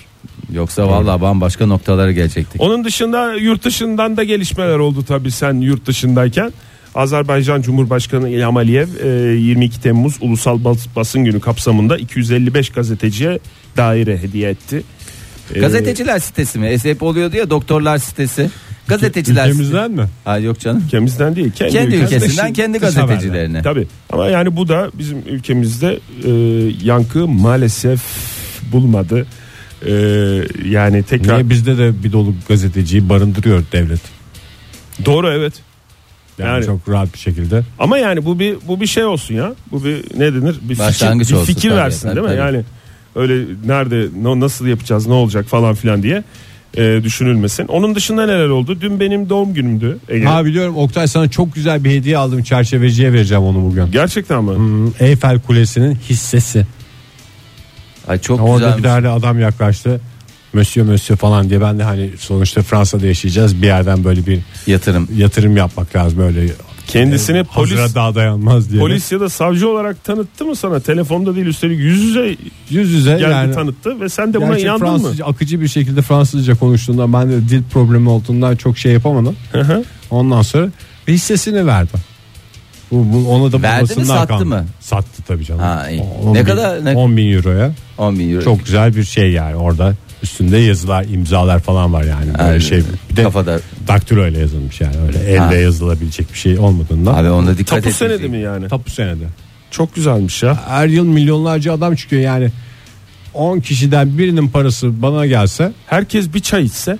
[0.53, 2.61] Yoksa vallahi bambaşka noktalara gelecektik.
[2.61, 6.53] Onun dışında yurt dışından da gelişmeler oldu tabii sen yurt dışındayken.
[6.95, 9.07] Azerbaycan Cumhurbaşkanı İlham Aliyev e,
[9.39, 13.39] 22 Temmuz Ulusal Bas- Basın Günü kapsamında 255 gazeteciye
[13.77, 14.83] daire hediye etti.
[15.55, 16.77] E, Gazeteciler sitesi mi?
[16.83, 18.49] Hep oluyordu ya doktorlar sitesi.
[19.00, 19.48] Gazeteciler.
[19.50, 20.05] Ülkemizden mi?
[20.25, 20.83] Ha yok canım.
[20.86, 23.62] ülkemizden değil kendi, Kendi ülkesinden kendi dış gazetecilerine.
[23.62, 26.31] Tabii ama yani bu da bizim ülkemizde e,
[26.83, 28.01] yankı maalesef
[28.71, 29.25] bulmadı.
[29.86, 29.91] E,
[30.65, 34.01] yani tekrar Niye bizde de bir dolu gazeteciyi barındırıyor devlet.
[35.06, 35.54] doğru evet.
[36.38, 37.63] Yani, Yani- çok rahat bir şekilde.
[37.80, 39.54] Ama yani bu bir bu bir şey olsun ya.
[39.71, 40.56] Bu bir ne denir?
[40.62, 42.30] Bir Başlangıç fikir, bir olsun fikir tabii, versin tabii, değil mi?
[42.30, 42.39] tabii.
[42.39, 42.63] Yani
[43.15, 46.23] öyle nerede no- nasıl yapacağız, ne olacak falan filan diye
[46.77, 47.67] e, düşünülmesin.
[47.67, 48.81] Onun dışında neler oldu?
[48.81, 49.97] Dün benim doğum günümdü.
[50.10, 50.25] Ege.
[50.25, 53.91] Ha biliyorum Oktay sana çok güzel bir hediye aldım çerçeveciye vereceğim onu bugün.
[53.91, 54.55] Gerçekten mi?
[54.55, 56.65] Hmm, Eyfel Kulesi'nin hissesi.
[58.07, 58.77] Ay çok Orada güzelmiş.
[58.77, 60.01] bir tane adam yaklaştı.
[60.53, 65.07] Monsieur Monsieur falan diye ben de hani sonuçta Fransa'da yaşayacağız bir yerden böyle bir Yatırım.
[65.15, 66.47] yatırım yapmak lazım böyle.
[66.91, 68.82] Kendisini polis Hazıra daha dayanmaz diye.
[68.82, 70.80] polis ya da savcı olarak tanıttı mı sana?
[70.80, 72.36] Telefonda değil üstelik yüz yüze
[72.69, 76.56] yüz yüze geldi yani tanıttı ve sen de buna inandın Fransızca akıcı bir şekilde Fransızca
[76.56, 79.25] konuştuğundan ben de dil problemi olduğundan çok şey yapamadım.
[79.54, 79.62] mı?
[79.62, 79.84] Hı hı.
[80.10, 80.67] Ondan sonra
[81.08, 81.91] hissesini verdi.
[82.91, 84.45] Bu, bu ona da Verdi mi, sattı kaldı.
[84.45, 84.65] mı?
[84.80, 85.62] Sattı tabii canım.
[85.62, 86.04] Ha, iyi.
[86.32, 87.71] Ne bin- kadar- ne- 10 bin euroya.
[87.97, 88.43] 10 bin euro.
[88.43, 89.93] Çok güzel bir şey yani orada.
[90.23, 92.34] Üstünde yazılar, imzalar falan var yani.
[92.39, 92.84] Böyle Yani şey.
[93.12, 93.60] Bir de kafada.
[93.88, 94.95] daktilo ile yazılmış yani.
[95.07, 95.53] Öyle elle Ha.
[95.55, 97.13] yazılabilecek bir şey olmadığından.
[97.15, 97.95] Abi onda dikkat Tapu et.
[97.95, 98.67] senedi mi yani?
[98.67, 99.27] Tapu senedi.
[99.71, 100.67] Çok güzelmiş ya.
[100.67, 102.49] Her yıl milyonlarca adam çıkıyor yani.
[103.34, 106.97] 10 kişiden birinin parası bana gelse Herkes bir çay içse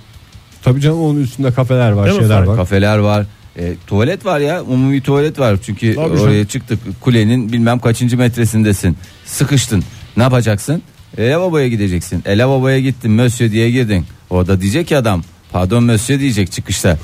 [0.62, 2.56] tabii canım onun üstünde kafeler var, Değil mi şeyler var.
[2.56, 3.26] Kafeler var.
[3.58, 6.46] E, tuvalet var ya umumi tuvalet var çünkü Tabii oraya canım.
[6.46, 9.84] çıktık kulenin bilmem kaçıncı metresindesin sıkıştın
[10.16, 10.82] ne yapacaksın
[11.18, 12.22] e, lavaboya gideceksin.
[12.26, 14.06] E lavaboya gittin monsieur diye girdin.
[14.30, 15.22] Orada diyecek ki adam
[15.52, 16.98] pardon monsieur diyecek çıkışta.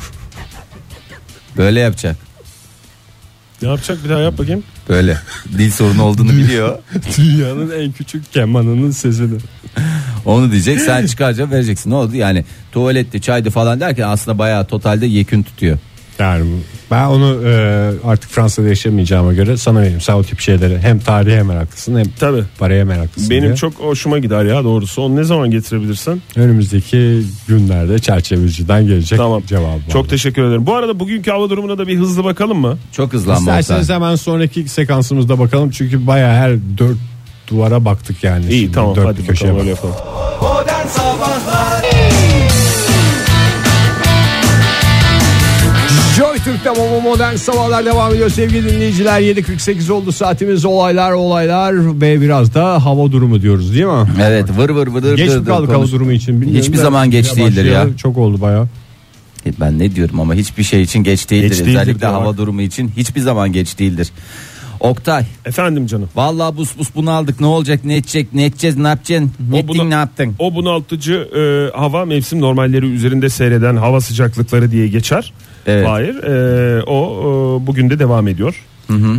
[1.56, 2.16] Böyle yapacak.
[3.62, 4.04] Ne yapacak?
[4.04, 4.62] Bir daha yap bakayım.
[4.88, 5.18] böyle.
[5.58, 6.78] Dil sorunu olduğunu biliyor.
[7.18, 9.38] Dünyanın en küçük kemanının sesini.
[10.24, 11.90] onu diyecek sen çıkarca vereceksin.
[11.90, 12.16] Ne oldu?
[12.16, 15.78] Yani tuvaletti çaydı falan derken aslında bayağı totalde yekün tutuyor
[16.18, 16.44] Yani
[16.90, 20.00] ben onu e, artık Fransa'da yaşamayacağıma göre sana vereyim.
[20.00, 22.44] Sen o tip şeyleri hem tarihe meraklısın hem Tabii.
[22.58, 23.30] paraya meraklısın.
[23.30, 23.56] Benim diye.
[23.56, 25.02] çok hoşuma gider ya doğrusu.
[25.02, 26.22] Onu ne zaman getirebilirsin?
[26.36, 29.42] önümüzdeki günlerde çerçeveciden gelecek Tamam.
[29.46, 29.80] cevabı.
[29.92, 30.66] Çok teşekkür ederim.
[30.66, 32.78] Bu arada bugünkü hava durumuna da bir hızlı bakalım mı?
[32.92, 33.96] çok hızlanma İsterseniz Oktay.
[33.96, 36.96] hemen sonraki sekansımızda bakalım çünkü baya her dört
[37.48, 38.46] duvara baktık yani.
[38.50, 39.94] İyi Şimdi tamam dört hadi köşeye bakalım öyle yapalım.
[40.42, 41.82] Modern Sabahlar
[46.48, 49.20] Türk'te Momo Modern Sabahlar devam ediyor sevgili dinleyiciler.
[49.20, 54.08] 7.48 oldu saatimiz olaylar olaylar ve biraz da hava durumu diyoruz değil mi?
[54.22, 56.40] Evet vır vır vır Geç mi kaldık hava durumu için?
[56.40, 57.86] Bilmiyorum Hiçbir zaman geç değildir ya.
[57.96, 58.66] Çok oldu baya.
[59.60, 61.48] Ben ne diyorum ama hiçbir şey için geç değildir.
[61.48, 64.08] Geç değildir Özellikle hava durumu için hiçbir zaman geç değildir.
[64.80, 66.08] Oktay Efendim canım.
[66.14, 69.68] vallahi bus bus bunu aldık ne olacak ne edecek ne edeceğiz ne yapacaksın ne ettin
[69.68, 70.34] buna- ne yaptın.
[70.38, 75.32] O bunaltıcı e, hava mevsim normalleri üzerinde seyreden hava sıcaklıkları diye geçer.
[75.66, 75.88] Evet.
[75.88, 76.14] Hayır.
[76.22, 77.08] e, o
[77.62, 78.64] e, bugün de devam ediyor.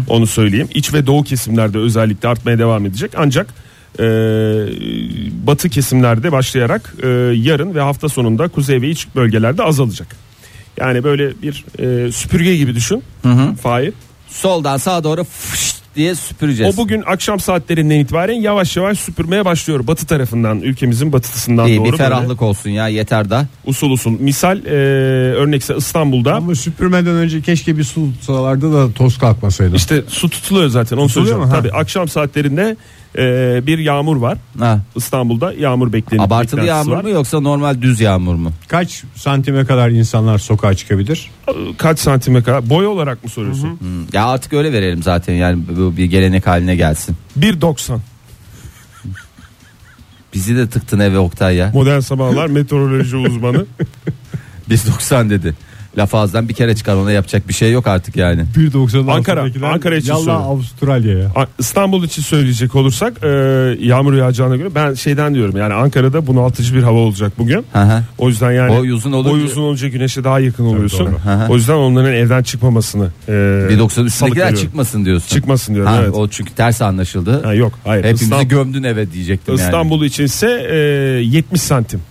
[0.07, 0.67] Onu söyleyeyim.
[0.73, 3.11] İç ve doğu kesimlerde özellikle artmaya devam edecek.
[3.17, 3.53] Ancak
[3.99, 4.03] e,
[5.47, 10.07] batı kesimlerde başlayarak e, yarın ve hafta sonunda kuzey ve iç bölgelerde azalacak.
[10.77, 13.03] Yani böyle bir e, süpürge gibi düşün.
[13.61, 13.93] Fahir.
[14.29, 16.75] Soldan sağa doğru fış diye süpüreceğiz.
[16.75, 19.87] O bugün akşam saatlerinden itibaren yavaş yavaş süpürmeye başlıyor.
[19.87, 21.85] Batı tarafından ülkemizin batısından İyi doğru.
[21.85, 23.47] bir böyle ferahlık olsun ya yeter da.
[23.65, 24.19] usul usul.
[24.19, 24.69] Misal e,
[25.35, 29.75] örnekse İstanbul'da Ama süpürmeden önce keşke bir su tutsalardı da toz kalkmasaydı.
[29.75, 31.63] işte su tutuluyor zaten onu Tutuluyor söyleyeceğim.
[31.63, 32.77] Tabii akşam saatlerinde
[33.17, 34.37] e, bir yağmur var.
[34.59, 34.79] Ha.
[34.95, 36.27] İstanbul'da yağmur bekleniyor.
[36.27, 37.03] Abartılı yağmur var.
[37.03, 38.51] mu yoksa normal düz yağmur mu?
[38.67, 41.31] Kaç santime kadar insanlar sokağa çıkabilir?
[41.77, 42.69] Kaç santime kadar?
[42.69, 43.79] Boy olarak mı soruyorsun?
[43.79, 47.15] Hmm, Ya artık öyle verelim zaten yani bu bir gelenek haline gelsin.
[47.39, 47.97] 1.90.
[50.33, 51.71] Bizi de tıktın eve Oktay ya.
[51.73, 53.65] Modern sabahlar meteoroloji uzmanı.
[54.69, 55.53] Biz 90 dedi.
[55.97, 58.41] Laf ağızdan bir kere çıkar ona yapacak bir şey yok artık yani.
[58.57, 60.45] 1.90 Ankara, Ankara için Yallah söylüyorum.
[60.47, 61.25] Avustralya'ya.
[61.35, 63.27] A- İstanbul için söyleyecek olursak e,
[63.79, 67.65] yağmur yağacağına göre ben şeyden diyorum yani Ankara'da bunaltıcı bir hava olacak bugün.
[67.73, 68.03] Hı hı.
[68.17, 70.99] O yüzden yani Boy uzun olunca- boy uzun olunca güneşe daha yakın oluyorsun.
[71.05, 71.15] doğru.
[71.25, 71.51] Hı hı.
[71.51, 73.31] O yüzden onların evden çıkmamasını e,
[73.69, 74.55] Bir 90 üstündekiler salıklıyorum.
[74.55, 75.35] çıkmasın diyorsun.
[75.35, 76.13] Çıkmasın diyorum Ha, evet.
[76.15, 77.43] O çünkü ters anlaşıldı.
[77.43, 78.03] Ha, yok hayır.
[78.03, 79.65] Hepimizi İstanbul, gömdün eve diyecektim yani.
[79.65, 80.75] İstanbul içinse e,
[81.23, 82.01] 70 santim.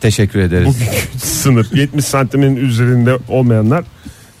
[0.00, 0.66] Teşekkür ederiz.
[0.68, 3.84] Bugünkü sınır 70 santimin üzerinde olmayanlar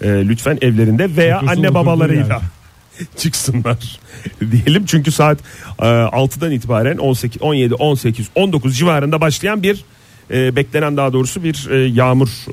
[0.02, 3.08] e, lütfen evlerinde veya Otursun, anne babalarıyla yani.
[3.16, 4.00] çıksınlar
[4.50, 5.38] diyelim çünkü saat
[5.78, 9.84] e, 6'dan itibaren 18 17 18 19 civarında başlayan bir
[10.30, 12.52] e, beklenen daha doğrusu bir e, yağmur e,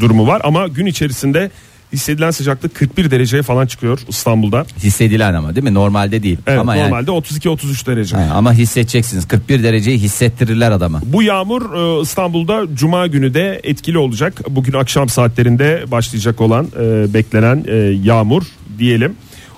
[0.00, 1.50] durumu var ama gün içerisinde
[1.92, 4.66] hissedilen sıcaklık 41 dereceye falan çıkıyor İstanbul'da.
[4.82, 5.74] Hissedilen ama değil mi?
[5.74, 6.38] Normalde değil.
[6.46, 8.16] Evet ama yani- normalde 32 33 derece.
[8.16, 9.28] Ha, ama hissedeceksiniz.
[9.28, 11.00] 41 dereceyi hissettirirler adama.
[11.04, 11.62] Bu yağmur
[11.98, 14.40] e, İstanbul'da Cuma günü de etkili olacak.
[14.50, 17.74] Bugün akşam saatlerinde başlayacak olan e, beklenen e,
[18.04, 18.42] yağmur
[18.78, 19.14] diyelim.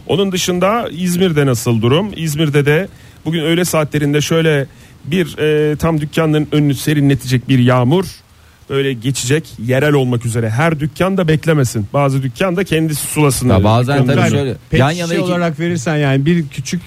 [0.06, 2.10] Onun dışında İzmir'de nasıl durum?
[2.16, 2.88] İzmir'de de
[3.24, 4.66] bugün öğle saatlerinde şöyle
[5.04, 8.04] bir e, tam dükkanların önünü serinletecek bir yağmur
[8.72, 10.50] böyle geçecek yerel olmak üzere.
[10.50, 11.86] Her dükkan da beklemesin.
[11.92, 13.48] Bazı dükkan da kendisi sulasın.
[13.48, 15.22] Ya bazen tabii şöyle yan yana iki...
[15.22, 16.82] olarak verirsen yani bir küçük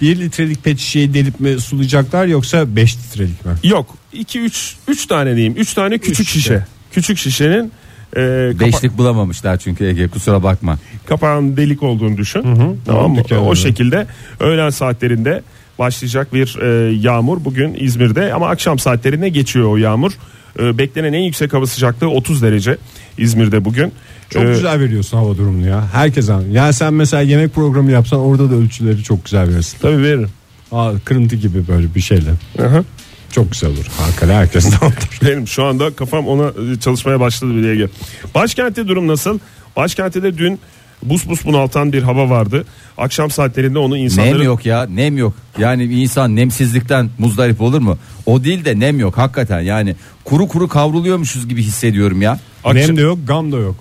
[0.00, 3.52] bir litrelik pet şişeyi delip mi sulayacaklar yoksa 5 litrelik mi?
[3.64, 5.54] Yok 2 3 3 tane diyeyim.
[5.56, 6.40] 3 tane küçük şişe.
[6.40, 6.66] şişe.
[6.92, 7.72] Küçük şişenin
[8.16, 10.78] e, kapa- Beşlik bulamamışlar çünkü Ege kusura bakma.
[11.06, 12.42] kapağın delik olduğunu düşün.
[12.86, 13.22] Tamam mı?
[13.46, 14.06] O şekilde
[14.40, 15.42] öğlen saatlerinde
[15.78, 20.12] başlayacak bir e, yağmur bugün İzmir'de ama akşam saatlerine geçiyor o yağmur.
[20.58, 22.76] E, beklenen en yüksek hava sıcaklığı 30 derece
[23.18, 23.92] İzmir'de bugün.
[24.30, 25.84] Çok E, güzel veriyorsun hava durumunu ya.
[25.92, 26.42] Herkes an.
[26.52, 29.78] Yani sen mesela yemek programı yapsan orada da ölçüleri çok güzel verirsin.
[29.82, 30.30] Tabii veririm.
[30.72, 32.30] Aa, kırıntı gibi böyle bir şeyle.
[32.58, 32.84] Aha.
[33.30, 33.86] Çok güzel olur.
[34.06, 34.76] Ankara herkes de.
[35.26, 37.88] Benim şu anda kafam ona e, çalışmaya başladı diye.
[38.34, 39.38] Başkentte durum nasıl?
[39.76, 40.58] Başkentte de dün
[41.02, 42.64] bus bus bunaltan bir hava vardı.
[42.98, 45.34] Akşam saatlerinde onu insanların Nem yok ya nem yok.
[45.58, 47.98] Yani bir insan nemsizlikten muzdarip olur mu?
[48.26, 52.40] O değil de nem yok hakikaten yani kuru kuru kavruluyormuşuz gibi hissediyorum ya.
[52.64, 53.76] Akşam- Nem de yok gam da yok.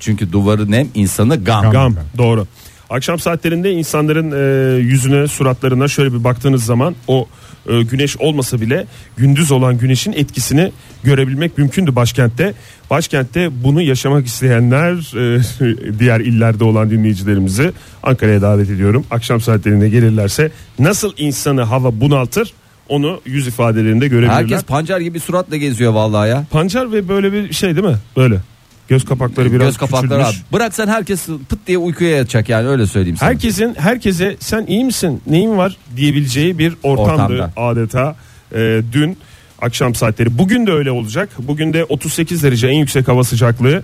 [0.00, 1.62] Çünkü duvarı nem insanı gam.
[1.62, 1.72] Gam.
[1.72, 2.46] Gam doğru.
[2.92, 7.28] Akşam saatlerinde insanların e, yüzüne suratlarına şöyle bir baktığınız zaman o
[7.68, 10.72] e, güneş olmasa bile gündüz olan güneşin etkisini
[11.04, 12.54] görebilmek mümkündü başkentte.
[12.90, 19.04] Başkentte bunu yaşamak isteyenler e, diğer illerde olan dinleyicilerimizi Ankara'ya davet ediyorum.
[19.10, 22.52] Akşam saatlerinde gelirlerse nasıl insanı hava bunaltır
[22.88, 24.36] onu yüz ifadelerinde görebilirler.
[24.36, 26.44] Herkes pancar gibi suratla geziyor vallahi ya.
[26.50, 27.98] Pancar ve böyle bir şey değil mi?
[28.16, 28.40] Böyle.
[28.88, 30.24] Göz kapakları biraz Göz kapakları abi.
[30.30, 30.52] küçülmüş.
[30.52, 33.28] Bıraksan herkes pıt diye uykuya yatacak yani öyle söyleyeyim sana.
[33.30, 37.52] Herkesin herkese sen iyi misin neyin var diyebileceği bir ortamdı Ortamda.
[37.56, 38.16] adeta
[38.54, 39.18] Ee, dün
[39.62, 40.38] akşam saatleri.
[40.38, 41.28] Bugün de öyle olacak.
[41.38, 43.82] Bugün de 38 derece en yüksek hava sıcaklığı.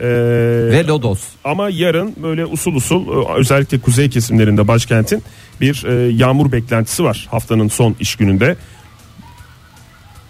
[0.00, 0.04] Ee,
[0.70, 1.20] Ve lodos.
[1.44, 5.22] ama yarın böyle usul usul e, özellikle kuzey kesimlerinde başkentin
[5.60, 8.56] bir e, yağmur beklentisi var haftanın son iş gününde.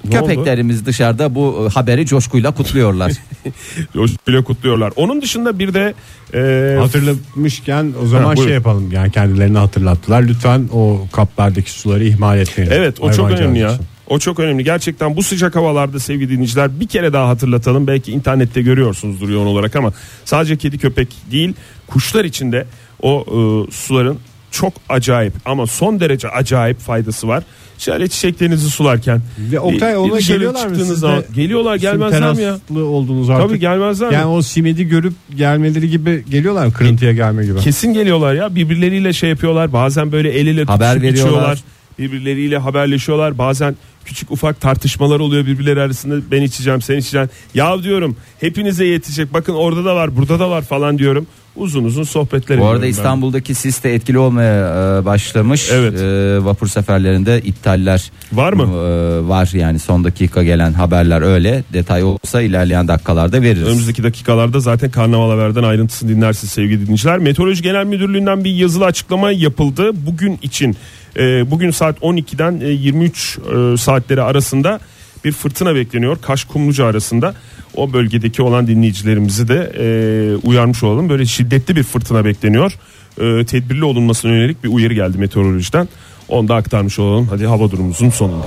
[0.05, 0.29] Ne oldu?
[0.29, 3.13] Köpeklerimiz dışarıda bu e, haberi coşkuyla kutluyorlar.
[3.93, 4.93] Coşkuyla kutluyorlar.
[4.97, 5.95] Onun dışında bir de
[6.35, 10.23] e, Hatırlatmışken o zaman Ha, şey yapalım yani kendilerini hatırlattılar.
[10.23, 12.71] Lütfen o kaplardaki suları ihmal etmeyin.
[12.71, 13.75] Evet o çok önemli ya.
[13.75, 13.85] için.
[14.07, 14.65] O çok önemli.
[14.65, 17.87] Gerçekten bu sıcak havalarda sevgili dinleyiciler bir kere daha hatırlatalım.
[17.87, 19.93] Belki internette görüyorsunuzdur yoğun olarak ama
[20.25, 21.55] sadece kedi köpek değil
[21.87, 22.67] kuşlar için de
[23.03, 24.19] o e, suların
[24.51, 27.43] çok acayip ama son derece acayip faydası var.
[27.79, 29.21] Şöyle çiçeklerinizi sularken.
[29.39, 30.77] Ve Oktay ona geliyorlar mı?
[30.85, 32.59] zaman- Geliyorlar gelmezler mi ya?
[32.85, 33.49] olduğunuz artık.
[33.49, 34.31] Tabii gelmezler Yani mi?
[34.31, 36.73] o simidi görüp gelmeleri gibi geliyorlar mı?
[36.73, 37.59] Kırıntıya gelme gibi.
[37.61, 41.59] Kesin geliyorlar ya birbirleriyle şey yapıyorlar bazen böyle el ile Haber veriyorlar.
[41.99, 47.31] Birbirleriyle haberleşiyorlar bazen küçük ufak tartışmalar oluyor birbirleri arasında ben içeceğim sen içeceksin.
[47.55, 51.27] Ya diyorum hepinize yetecek bakın orada da var burada da var falan diyorum.
[51.59, 52.91] Uzun uzun sohbetler Bu arada ediyorum ben.
[52.91, 55.69] İstanbul'daki sis de etkili olmaya e, başlamış.
[55.73, 56.01] Evet.
[56.01, 58.63] E, vapur seferlerinde iptaller Var mı?
[58.63, 61.65] e, var yani son dakika gelen haberler öyle.
[61.73, 63.67] Detay olsa ilerleyen dakikalarda veririz.
[63.69, 67.19] Önümüzdeki dakikalarda zaten Karnaval Haber'den ayrıntısını dinlersiniz sevgili dinleyiciler.
[67.19, 69.91] Meteoroloji Genel Müdürlüğü'nden bir yazılı açıklama yapıldı.
[70.07, 70.77] Bugün için
[71.17, 74.81] e, bugün saat 12'den e, 23 e, saatleri arasında
[75.25, 76.19] bir fırtına bekleniyor.
[76.23, 77.35] Kaş Kumluca arasında.
[77.77, 81.09] O bölgedeki olan dinleyicilerimizi de e, uyarmış olalım.
[81.09, 82.73] Böyle şiddetli bir fırtına bekleniyor.
[83.21, 85.89] E, tedbirli olunmasına yönelik bir uyarı geldi meteorolojiden.
[86.29, 87.29] Onu da aktarmış olalım.
[87.31, 88.47] Hadi hava durumumuzun sonunda.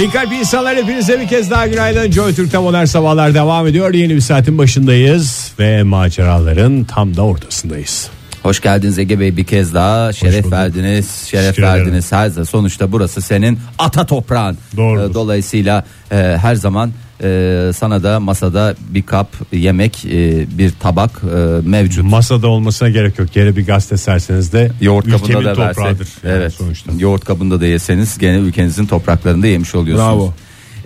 [0.00, 2.10] İyi kalp insanlar hepinize bir kez daha günaydın.
[2.10, 3.94] Joy Türk'te modern sabahlar devam ediyor.
[3.94, 8.10] Yeni bir saatin başındayız ve maceraların tam da ortasındayız.
[8.46, 10.12] Hoş geldiniz Ege Bey bir kez daha.
[10.12, 11.10] Şeref verdiniz.
[11.10, 12.12] Şeref Teşekkür verdiniz.
[12.12, 14.58] Her zaman sonuçta burası senin ata toprağın.
[14.76, 15.10] Doğrudur.
[15.10, 21.10] Ee, Dolayısıyla e, her zaman e, sana da masada bir kap yemek, e, bir tabak
[21.10, 22.04] e, mevcut.
[22.04, 23.36] Masada olmasına gerek yok.
[23.36, 26.00] Yere bir gazete serseniz de Yoğurt kabında da toprağıdır.
[26.00, 26.24] versek.
[26.24, 26.52] yani evet.
[26.52, 26.92] sonuçta.
[26.98, 30.08] Yoğurt kabında da yeseniz gene ülkenizin topraklarında yemiş oluyorsunuz.
[30.08, 30.34] Bravo.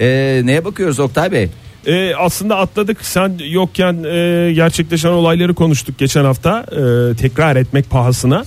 [0.01, 1.49] Ee, neye bakıyoruz Oktay Bey?
[1.87, 8.45] E, aslında atladık sen yokken e, gerçekleşen olayları konuştuk geçen hafta E, tekrar etmek pahasına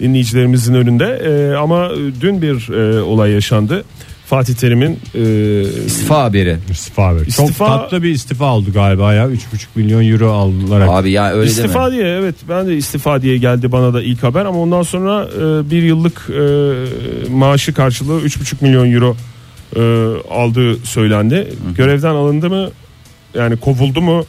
[0.00, 1.90] dinleyicilerimizin önünde E, ama
[2.20, 3.84] dün bir e, olay yaşandı
[4.26, 6.56] Fatih Terim'in e, İstifa haberi.
[6.70, 7.18] İstifa.
[7.18, 9.26] Çok İstifa- tatlı bir istifa oldu galiba ya.
[9.26, 9.38] 3,5
[9.74, 10.88] milyon euro alarak.
[10.88, 11.96] Abi ya öyle istifa deme.
[11.96, 15.70] diye evet ben de istifa diye geldi bana da ilk haber ama ondan sonra e,
[15.70, 16.42] bir yıllık e,
[17.32, 19.16] maaşı karşılığı 3,5 milyon euro
[19.76, 19.80] e,
[20.30, 21.52] aldığı söylendi.
[21.76, 22.70] Görevden alındı mı?
[23.34, 24.24] Yani kovuldu mu?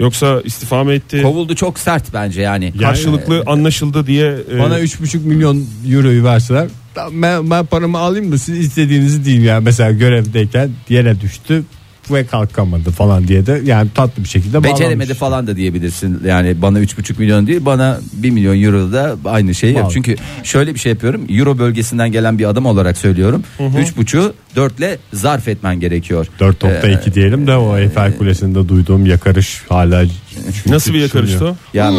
[0.00, 1.22] Yoksa istifa mı etti?
[1.22, 2.72] Kovuldu çok sert bence yani.
[2.78, 8.58] karşılıklı anlaşıldı diye e, Bana 3,5 milyon euroyu verseler ben, ben paramı alayım da siz
[8.58, 11.64] istediğinizi deyin yani mesela görevdeyken yere düştü
[12.10, 15.18] ve kalkamadı falan diye de yani tatlı bir şekilde Beceremedi bağlanmış.
[15.18, 16.20] falan da diyebilirsin.
[16.26, 19.90] Yani bana 3,5 milyon değil bana 1 milyon euro da aynı şeyi yap.
[19.92, 21.26] Çünkü şöyle bir şey yapıyorum.
[21.28, 23.42] Euro bölgesinden gelen bir adam olarak söylüyorum.
[23.60, 26.26] 3,5'u 4 ile zarf etmen gerekiyor.
[26.40, 30.04] 4.2 Ee, diyelim de o Eiffel Kulesi'nde duyduğum yakarış hala
[30.66, 31.98] nasıl bir yakarıştı o Yani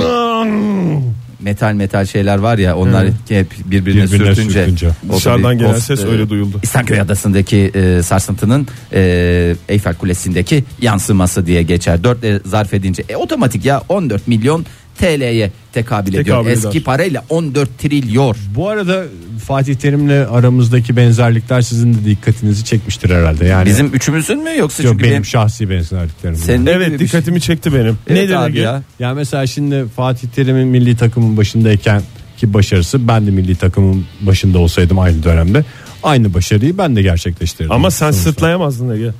[1.39, 4.59] metal metal şeyler var ya onlar hep birbirine, Birbirine sürtünce.
[4.59, 4.89] sürtünce.
[5.15, 6.59] Dışarıdan gelen post- ses e, öyle duyuldu.
[6.63, 12.03] İstanköy Adası'ndaki e, sarsıntının e, Eyfel Kulesi'ndeki yansıması diye geçer.
[12.03, 14.65] 4 zarf edince e, otomatik ya 14 milyon
[14.99, 16.23] TL'ye tekabül ediyor.
[16.23, 16.58] Tekabül eder.
[16.58, 18.36] Eski parayla 14 trilyon.
[18.55, 19.03] Bu arada
[19.47, 23.45] Fatih Terim'le aramızdaki benzerlikler sizin de dikkatinizi çekmiştir herhalde.
[23.45, 26.36] Yani Bizim üçümüzün mü yoksa Yok, çünkü benim benim, şahsi benzerliklerim.
[26.36, 27.97] senin Evet şey- dikkatimi çekti benim.
[28.08, 28.84] Evet Nedir abi ya.
[28.99, 32.01] Ya mesela şimdi Fatih Terim'in milli takımın başındayken
[32.38, 35.65] ki başarısı ben de milli takımın başında olsaydım aynı dönemde
[36.03, 37.71] aynı başarıyı ben de gerçekleştirdim.
[37.71, 38.29] Ama sen Sonuçta.
[38.31, 39.12] sırtlayamazdın Ege.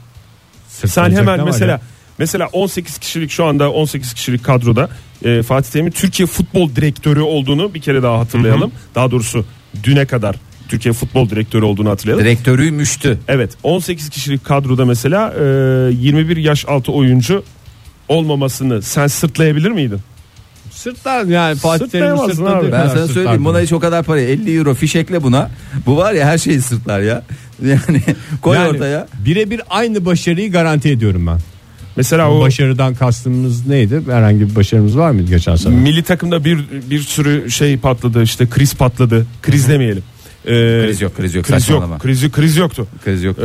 [0.68, 1.82] Sen hemen mesela ya?
[2.18, 4.90] mesela 18 kişilik şu anda 18 kişilik kadroda
[5.26, 8.72] e, Fatih Terim'in Türkiye Futbol Direktörü olduğunu bir kere daha hatırlayalım.
[8.96, 9.46] Daha doğrusu
[9.84, 10.36] düne kadar
[10.70, 12.26] Türkiye Futbol Direktörü olduğunu hatırlayalım.
[12.26, 13.20] direktörüymüştü.
[13.28, 15.44] Evet 18 kişilik kadroda mesela e,
[15.94, 17.44] 21 yaş altı oyuncu
[18.08, 20.00] olmamasını sen sırtlayabilir miydin?
[20.72, 22.72] Sırtlar yani Fatih sırtladığı abi.
[22.72, 25.50] Ben sana söyleyeyim buna hiç o kadar para 50 euro fişekle buna.
[25.86, 27.24] Bu var ya her şeyi sırtlar ya.
[27.64, 28.02] Yani
[28.42, 29.08] koy Yani ortaya.
[29.26, 31.40] Birebir aynı başarıyı garanti ediyorum ben.
[31.96, 34.02] Mesela O başarıdan kastımız neydi?
[34.12, 35.76] Herhangi bir başarımız var mıydı geçen sene?
[35.76, 39.26] milli takımda bir bir sürü şey patladı işte kriz patladı.
[39.42, 40.04] Kriz demeyelim.
[40.46, 40.52] E,
[40.86, 42.00] Kriz yok kriz yok Kriz yok.
[42.00, 42.88] Kriz, kriz yoktu.
[43.06, 43.40] Kriz yok.
[43.40, 43.42] Ee,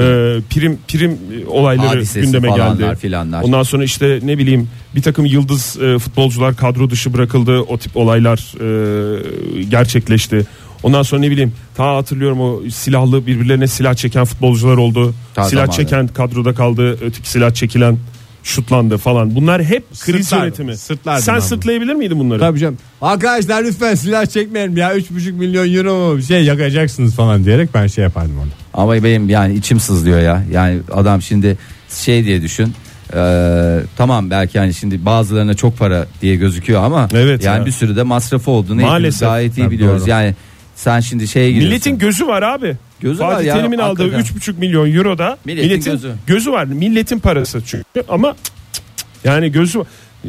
[0.51, 2.99] prim prim olayları Hadisesi gündeme falanlar geldi.
[3.01, 3.43] filanlar.
[3.43, 7.61] Ondan sonra işte ne bileyim bir takım yıldız e, futbolcular kadro dışı bırakıldı.
[7.61, 10.47] O tip olaylar e, gerçekleşti.
[10.83, 15.15] Ondan sonra ne bileyim ta hatırlıyorum o silahlı birbirlerine silah çeken futbolcular oldu.
[15.35, 15.77] Ta silah zamanı.
[15.77, 16.99] çeken kadroda kaldı.
[17.03, 17.99] Öteki silah çekilen
[18.43, 19.35] şutlandı falan.
[19.35, 19.99] Bunlar hep kriz
[20.29, 20.77] Sırtlardım, yönetimi.
[20.77, 21.49] sırtlardım Sen ben bunu.
[21.49, 22.41] sırtlayabilir miydin bunları?
[22.41, 22.79] Tabii canım.
[23.03, 28.05] Arkadaşlar lütfen silah çekmeyelim ya 3,5 milyon euro bir şey yakacaksınız falan diyerek ben şey
[28.05, 28.49] yapardım onu.
[28.75, 30.43] Ama benim yani içim sızlıyor ya.
[30.53, 31.59] Yani adam şimdi
[31.91, 32.73] şey diye düşün.
[33.15, 37.67] Ee, tamam belki yani şimdi bazılarına çok para diye gözüküyor ama Evet yani ya.
[37.67, 39.21] bir sürü de masrafı olduğunu Maalesef.
[39.29, 40.03] gayet iyi biliyoruz.
[40.03, 40.11] doğru.
[40.11, 40.35] Yani
[40.77, 41.69] sen şimdi şeye giriyorsun.
[41.71, 42.77] Milletin gözü var abi.
[43.01, 44.53] Gözü var Fatih ya, Terim'in aldığı hakikaten.
[44.53, 46.13] 3,5 milyon euro da Milletin milletin, gözü.
[46.27, 46.53] gözü.
[46.53, 46.65] var.
[46.65, 48.37] Milletin parası çünkü ama
[49.25, 49.87] yani gözü var.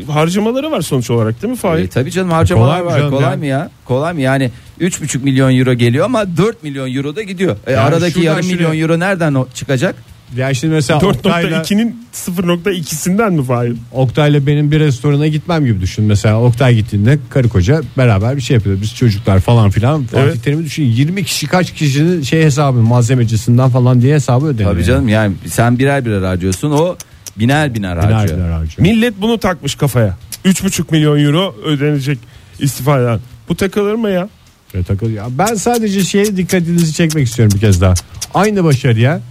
[0.09, 1.83] harcamaları var sonuç olarak değil mi Fahir?
[1.83, 2.99] E, tabii canım harcamalar Kolay var.
[2.99, 3.37] canım kolay ya?
[3.37, 3.69] mı ya?
[3.85, 7.55] Kolay mı yani 3,5 milyon euro geliyor ama 4 milyon euro da gidiyor.
[7.67, 9.95] E, Yani aradaki yarım milyon euro nereden o- çıkacak?
[10.37, 13.73] Ya şimdi mesela Oktay'la, 4.2'nin 0.2'sinden mi Fahir?
[13.91, 16.05] Oktay'la benim bir restorana gitmem gibi düşün.
[16.05, 18.77] Mesela Oktay gittiğinde karı koca beraber bir şey yapıyor.
[18.81, 20.03] Biz çocuklar falan filan.
[20.03, 20.43] Fatih Evet.
[20.43, 20.83] Terim'i düşün.
[20.83, 24.73] 20 kişi kaç kişinin şey hesabı malzemecisinden falan diye hesabı ödeniyor.
[24.73, 26.95] Tabii canım yani sen birer birer harcıyorsun o
[27.39, 28.39] biner biner Biner harcıyor.
[28.39, 28.87] biner harcıyor.
[28.87, 30.17] Millet bunu takmış kafaya.
[30.45, 32.17] 3.5 milyon euro ödenecek
[32.59, 33.19] istifadan.
[33.49, 34.29] Bu takılır mı ya?
[34.75, 37.93] Ve takıl- ya Ben sadece şeye dikkatinizi çekmek istiyorum bir kez daha.
[38.33, 39.21] Aynı başarıya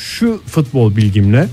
[0.00, 1.48] şu futbol bilgimle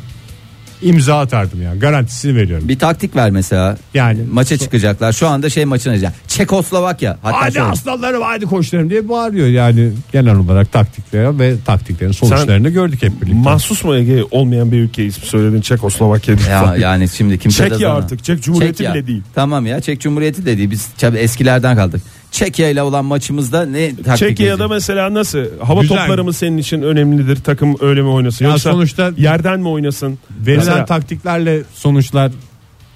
[0.81, 2.67] imza atardım yani garantisini veriyorum.
[2.69, 3.77] Bir taktik ver mesela.
[3.93, 5.13] Yani Maça çıkacaklar.
[5.13, 6.15] Şu anda şey maçına gidecek.
[6.27, 7.17] Çekoslovakya.
[7.21, 12.69] Hatta Hadi şöyle- aslanlarım hadi koçlarım diye bağırıyor yani genel olarak taktikleri ve taktiklerin sonuçlarını
[12.69, 13.37] gördük hep birlikte.
[13.39, 16.49] Mahsus mu Ege olmayan bir ülke ismi söyledin Çekoslovakya diye.
[16.49, 18.93] Ya yani şimdi kimse de Çekya sana- artık, Çek Cumhuriyeti Çekya.
[18.93, 19.21] bile değil.
[19.35, 20.71] Tamam ya Çek Cumhuriyeti de değil.
[20.71, 22.01] Biz eskilerden kaldık.
[22.31, 25.39] Çekya ile olan maçımızda ne taktik Çekya'da mesela nasıl?
[25.63, 25.97] Hava Güzel.
[25.97, 27.35] topları mı senin için önemlidir?
[27.35, 28.45] Takım öyle mi oynasın?
[28.45, 30.19] Ya Yoksa sonuçta- yerden mi oynasın?
[30.39, 32.31] Verilen Mesela- taktiklerle sonuçlar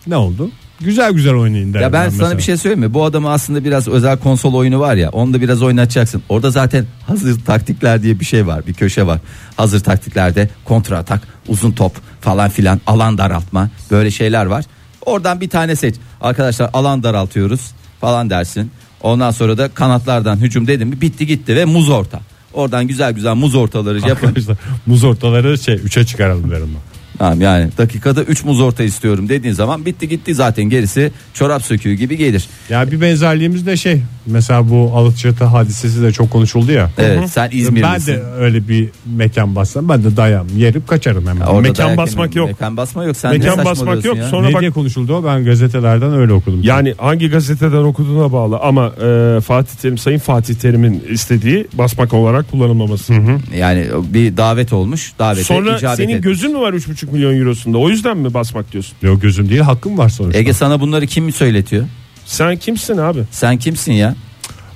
[0.08, 0.50] ne oldu?
[0.80, 2.38] Güzel güzel oynayın derim Ya ben sana mesela.
[2.38, 2.94] bir şey söyleyeyim mi?
[2.94, 5.10] Bu adamı aslında biraz özel konsol oyunu var ya.
[5.10, 6.24] Onu da biraz oynatacaksın.
[6.30, 8.68] Orada zaten hazır taktikler diye bir şey var.
[8.68, 9.20] Bir köşe var.
[9.58, 11.92] Hazır taktiklerde kontra atak, uzun top
[12.22, 14.66] falan filan, alan daraltma böyle şeyler var.
[15.06, 15.96] Oradan bir tane seç.
[16.22, 18.72] Arkadaşlar alan daraltıyoruz falan dersin.
[19.04, 22.20] Ondan sonra da kanatlardan hücum dedim mi bitti gitti ve muz orta.
[22.54, 24.28] Oradan güzel güzel muz ortaları yapın.
[24.28, 26.92] Arkadaşlar muz ortaları şey 3'e çıkaralım derim ben.
[27.18, 31.94] Tamam yani dakikada 3 muz orta istiyorum dediğin zaman bitti gitti zaten gerisi çorap söküğü
[31.94, 32.48] gibi gelir.
[32.70, 36.90] Ya bir benzerliğimiz de şey mesela bu Alaçatı hadisesi de çok konuşuldu ya.
[36.98, 38.14] Evet sen İzmirlisin.
[38.14, 41.46] Ben de öyle bir mekan bassam ben de dayam yerim kaçarım hemen.
[41.46, 42.48] Orada Mekan dayak basmak yemin- yok.
[42.48, 43.18] Mekan basma yok.
[43.18, 44.18] Sen Mekan ne basmak yok.
[44.18, 44.30] ya?
[44.30, 46.60] Sonra ne bak- diye konuşuldu o ben gazetelerden öyle okudum.
[46.64, 52.52] Yani hangi gazeteden okuduğuna bağlı ama e, Fatih Terim Sayın Fatih Terim'in istediği basmak olarak
[52.52, 53.14] kullanılmaması.
[53.58, 55.14] Yani bir davet olmuş.
[55.20, 56.24] Davete Sonra icabet senin et.
[56.24, 57.78] gözün mü var 3,5 milyon eurosunda?
[57.78, 58.94] O yüzden mi basmak diyorsun?
[59.02, 60.40] Yok gözüm değil hakkım var sonuçta.
[60.40, 61.86] Ege sana bunları kim mi söyletiyor?
[62.32, 63.24] Sen kimsin abi?
[63.32, 64.16] Sen kimsin ya?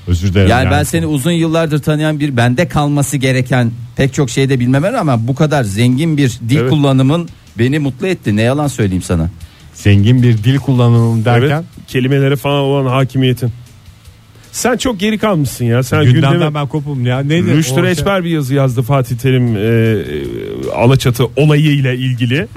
[0.07, 0.49] Özür dilerim.
[0.49, 5.27] Yani, ben seni uzun yıllardır tanıyan bir bende kalması gereken pek çok şeyde bilmeme rağmen
[5.27, 6.69] bu kadar zengin bir dil Evet.
[6.69, 8.35] kullanımın beni mutlu etti.
[8.35, 9.29] Ne yalan söyleyeyim sana.
[9.73, 11.65] zengin bir dil kullanımım derken Evet.
[11.87, 13.51] Kelimelere falan olan hakimiyetin.
[14.55, 15.83] Sen çok geri kalmışsın ya.
[15.83, 17.19] Sen gündemden gündeme ben kopum ya.
[17.19, 17.53] Neydi?
[17.53, 22.47] Rüştü O şey- Reçber bir yazı yazdı Fatih Terim e, e, Alaçatı olayıyla ilgili.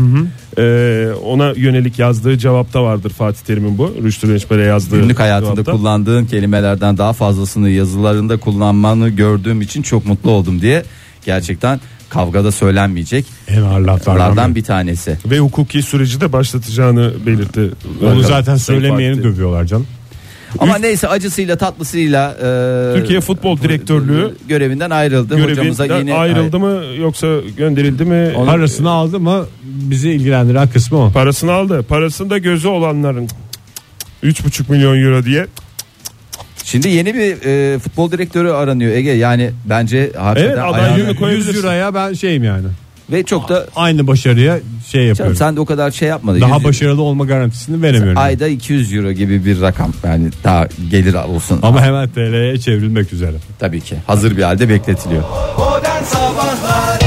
[0.58, 3.94] E, ona yönelik yazdığı cevapta vardır Fatih Terim'in bu.
[4.02, 5.72] Rüştü Reçber'e yazdığı Günlük hayatında cevapta.
[5.72, 10.82] kullandığın kelimelerden daha fazlasını yazılarında kullanmanı gördüğüm için çok mutlu oldum diye
[11.26, 15.18] gerçekten kavgada söylenmeyecek En ağır laflardan bir tanesi.
[15.26, 17.70] Ve hukuki süreci de başlatacağını belirtti.
[18.02, 19.86] Onu zaten söylemeyeni dövüyorlar canım.
[20.58, 22.30] Ama neyse acısıyla tatlısıyla
[22.94, 25.34] e, Türkiye Futbol Direktörlüğü görevinden ayrıldı.
[25.44, 28.32] Hocamıza Görevinden yine ayrıldı mı yoksa gönderildi mi?
[28.36, 31.12] Onu- Parasını aldı mı bizi ilgilendiren kısmı o.
[31.12, 31.82] Parasını aldı.
[31.82, 33.28] Parasında gözü olanların
[34.22, 35.46] 3,5 milyon euro diye.
[36.64, 39.10] Şimdi yeni bir e, futbol direktörü aranıyor Ege.
[39.10, 41.58] Yani bence hakikaten Evet, ayağına- adaylığını 100 koyabilirsin.
[41.62, 42.66] liraya ben şeyim yani.
[43.12, 45.36] Ve çok da Aynı başarıya şey canım, yapıyorum.
[45.36, 46.40] sen de o kadar şey yapmadın.
[46.40, 48.18] Daha Yüz- başarılı olma garantisini veremiyorum.
[48.18, 51.58] Ayda 200 euro gibi bir rakam yani daha gelir olsun.
[51.62, 53.36] Ama hemen TL'ye çevrilmek üzere.
[53.58, 55.22] Tabii ki hazır bir halde bekletiliyor.
[55.58, 56.98] Modern Sabahlar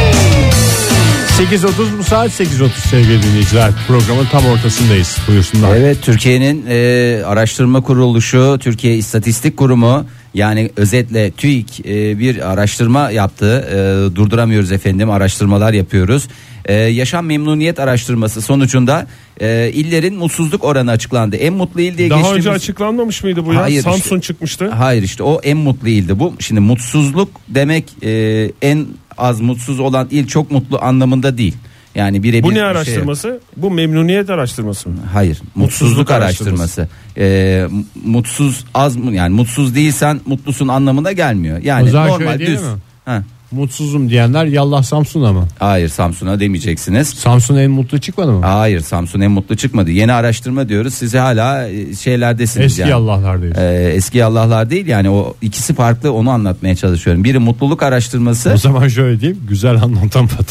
[1.52, 3.72] 8.30 bu saat 8.30 sevgili dinleyiciler.
[3.88, 5.18] Programın tam ortasındayız.
[5.28, 5.76] Buyursunlar.
[5.76, 13.68] Evet Türkiye'nin e, araştırma kuruluşu Türkiye İstatistik Kurumu yani özetle TÜİK e, bir araştırma yaptı.
[13.72, 16.28] E, durduramıyoruz efendim araştırmalar yapıyoruz.
[16.66, 19.08] E, yaşam memnuniyet araştırması sonucunda
[19.42, 21.36] e, illerin mutsuzluk oranı açıklandı.
[21.36, 22.46] En mutlu il diye Daha geçtiğimiz...
[22.46, 23.62] önce açıklanmamış mıydı bu ya?
[23.62, 24.22] Hayır Samsun işte.
[24.22, 24.70] çıkmıştı.
[24.70, 26.34] Hayır işte o en mutlu ildi bu.
[26.40, 28.86] Şimdi mutsuzluk demek e, en
[29.18, 31.56] az mutsuz olan il çok mutlu anlamında değil.
[31.96, 33.40] Yani birebir Bu ne şey- araştırması?
[33.58, 34.96] Bu memnuniyet araştırması mı?
[35.14, 36.88] Hayır, mutsuzluk, Mutsuzluk araştırması.
[37.18, 41.58] Ee, m- mutsuz az mı yani mutsuz değilsen mutlusun anlamına gelmiyor.
[41.64, 42.62] Yani O zaman normal düz.
[42.62, 42.68] mi?
[43.06, 45.48] Ha, Mutsuzum diyenler yallah Samsun'a mı?
[45.60, 47.08] hayır Samsun'a demeyeceksiniz.
[47.10, 48.46] Samsun en mutlu çıkmadı mı?
[48.46, 49.92] Hayır Samsun en mutlu çıkmadı.
[49.92, 50.94] Yeni araştırma diyoruz.
[50.94, 52.94] Size hala e, şeylerdesiniz Eski yani.
[52.94, 53.58] Allah'lardayız.
[53.58, 57.24] Ee, eski Allah'lar değil yani o ikisi farklı onu anlatmaya çalışıyorum.
[57.24, 58.52] Biri mutluluk araştırması.
[58.54, 60.46] O zaman şöyle diyeyim güzel anlatamadım.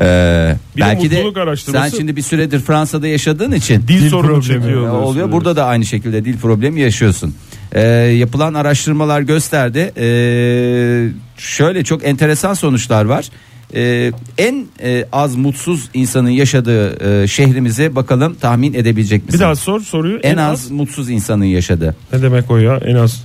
[0.00, 4.10] Ee, Bir de belki de mutluluk araştırması- sen şimdi bir süredir Fransa'da yaşadığın için Dil,
[4.10, 4.86] sorunu problemi çekiyor.
[4.86, 5.32] Ee, oluyor.
[5.32, 7.34] Burada da aynı şekilde dil problemi yaşıyorsun.
[7.72, 9.92] Ee, yapılan araştırmalar gösterdi.
[9.96, 13.28] Ee, şöyle çok enteresan sonuçlar var.
[13.74, 19.40] e, en e, az mutsuz insanın yaşadığı e, şehrimizi bakalım tahmin edebilecek misin?
[19.40, 20.18] Bir daha sor soruyu.
[20.22, 21.96] en az mutsuz insanın yaşadığı.
[22.12, 22.76] Ne demek o ya?
[22.86, 23.24] En az.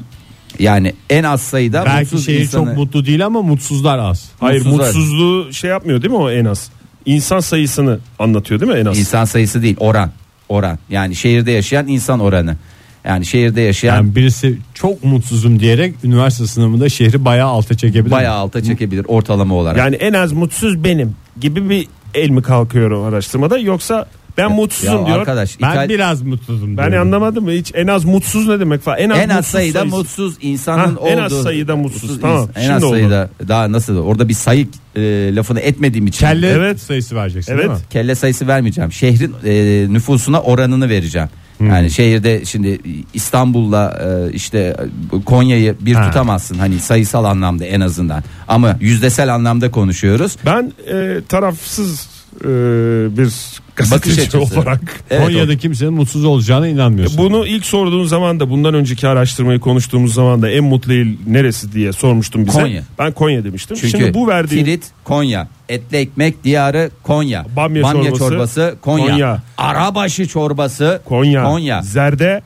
[0.60, 2.66] Yani en az sayıda Belki mutsuz şehir insanı.
[2.66, 4.30] çok mutlu değil ama mutsuzlar az.
[4.40, 4.86] Hayır Mutsuzlar.
[4.86, 6.70] mutsuzluğu şey yapmıyor değil mi o en az?
[7.06, 9.00] İnsan sayısını anlatıyor değil mi en az?
[9.00, 10.12] İnsan sayısı değil oran.
[10.50, 10.80] Oran.
[10.90, 12.58] Yani şehirde yaşayan insan oranı.
[13.06, 18.12] Yani şehirde yaşayan Yani birisi çok mutsuzum diyerek üniversite sınavında şehri bayağı alta çekebilir.
[18.12, 19.78] bayağı alta çekebilir ortalama olarak.
[19.78, 24.06] Yani en az mutsuz benim gibi bir el mi kalkıyor o araştırmada yoksa
[24.38, 25.20] ben mutsuzum ya diyor.
[25.20, 26.78] arkadaş Ben İtal- biraz mutsuzum.
[26.78, 27.08] Ben diyorum.
[27.08, 28.98] anlamadım hiç en az mutsuz ne demek falan.
[29.00, 29.98] En az, en az mutsuz sayıda sayısı.
[29.98, 32.38] mutsuz insanın Hah, en az olduğu- sayıda mutsuz, tamam.
[32.46, 32.92] ins- En Şimdi az oldu.
[32.92, 35.02] sayıda daha nasıl orada bir sayı e,
[35.36, 36.80] lafını etmediğim için Kelle Evet.
[36.80, 37.62] sayısı vereceksin Evet.
[37.64, 37.78] değil mi?
[37.90, 38.92] kelle sayısı vermeyeceğim.
[38.92, 41.28] Şehrin e, nüfusuna oranını vereceğim.
[41.58, 41.68] Hmm.
[41.70, 42.80] Yani şehirde şimdi
[43.14, 44.76] İstanbul'la e, işte
[45.26, 46.08] Konya'yı bir Ha.
[46.08, 48.24] tutamazsın hani sayısal anlamda en azından.
[48.48, 50.36] Ama yüzdesel anlamda konuşuyoruz.
[50.46, 52.08] Ben e, tarafsız
[52.42, 52.48] e,
[53.18, 53.30] bir
[53.80, 54.40] Bakış açısı.
[54.40, 57.18] olarak Evet, Konya'da kimsenin mutsuz olacağına inanmıyorsun.
[57.18, 61.74] bunu ilk sorduğun zaman da bundan önceki araştırmayı konuştuğumuz zaman da en mutlu il neresi
[61.74, 62.62] diye sormuştum bize.
[62.62, 62.84] Konya.
[63.00, 63.78] Ben Konya demiştim.
[63.82, 69.42] Çünkü Şimdi bu verdiğin Tirit Konya, etli ekmek diyarı Konya, Bamya çorbası, Konya, Konya.
[69.58, 72.42] arabaşı çorbası Konya, Konya, Zerde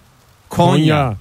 [0.50, 0.74] Konya.
[0.74, 1.16] Konya.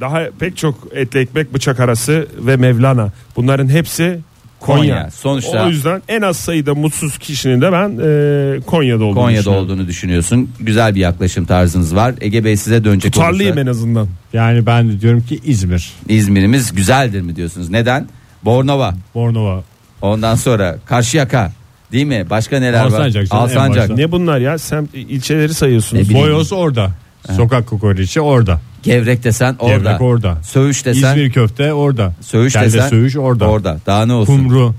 [0.00, 3.12] Daha pek çok etli ekmek bıçak arası ve Mevlana.
[3.36, 4.20] Bunların hepsi
[4.60, 4.80] Konya.
[4.94, 5.10] Konya.
[5.10, 9.86] Sonuçta- o yüzden en az sayıda mutsuz kişinin de ben e, Konya'da olduğunu Konya'da olduğunu
[9.86, 10.50] düşünüyorsun.
[10.60, 12.14] Güzel bir yaklaşım tarzınız var.
[12.20, 14.08] Ege Bey size dönecek Tutarlıyım olursa en azından.
[14.32, 17.70] Yani ben de diyorum ki İzmir, İzmir'imiz güzeldir mi diyorsunuz?
[17.70, 18.06] Neden?
[18.44, 18.94] Bornova.
[19.14, 19.62] Bornova.
[20.02, 21.52] Ondan sonra Karşıyaka.
[21.92, 22.26] Değil mi?
[22.30, 23.38] Başka neler Alsancak var?
[23.38, 23.90] Alsancak.
[23.90, 24.58] Ne bunlar ya?
[24.58, 26.14] Sen ilçeleri sayıyorsunuz.
[26.14, 26.90] Boyoz orada.
[27.36, 28.60] Sokak kokoreçi orada.
[28.82, 29.76] Gevrek desen orada.
[29.76, 30.38] Gevrek orada.
[30.42, 32.12] Söğüş desen İzmir köfte orada.
[32.20, 33.46] Söğüş Kelle desen söğüş orada.
[33.48, 33.78] Orada.
[33.86, 34.36] Daha ne olsun?
[34.36, 34.74] Kumru.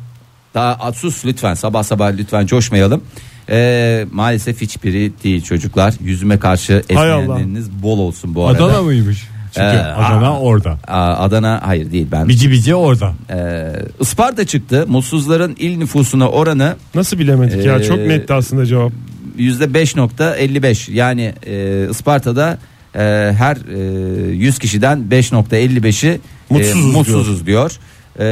[0.54, 3.02] Daha a, sus lütfen sabah sabah lütfen coşmayalım.
[3.50, 5.93] Ee, maalesef hiçbiri değil çocuklar.
[6.04, 8.66] Yüzüme karşı esmeyenleriniz bol olsun bu arada.
[8.66, 9.28] Adana mıymış?
[9.54, 10.78] Çünkü Ee, Adana orada.
[10.88, 12.30] Aa, Adana hayır değil ben.
[12.30, 13.14] Bici bici orada.
[13.32, 14.86] Ee, Isparta çıktı.
[14.88, 17.80] Mutsuzların il nüfusuna oranı Nasıl bilemedik ya?
[17.80, 18.91] Ee, Çok netti aslında cevap.
[19.38, 20.91] %5.55.
[20.91, 22.58] Yani e, Isparta'da
[22.96, 23.00] e,
[23.38, 26.20] her e, 100 kişiden 5.55'i e,
[26.50, 27.72] Mutsuzuz mutsuzuz diyor.
[28.20, 28.24] E,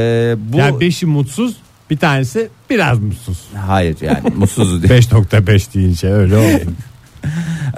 [0.52, 1.56] bu Yani beşi mutsuz
[1.90, 3.38] bir tanesi biraz mutsuz.
[3.66, 4.94] hayır yani mutsuzuz diyor.
[5.00, 6.62] 5.5 deyince öyle oldu.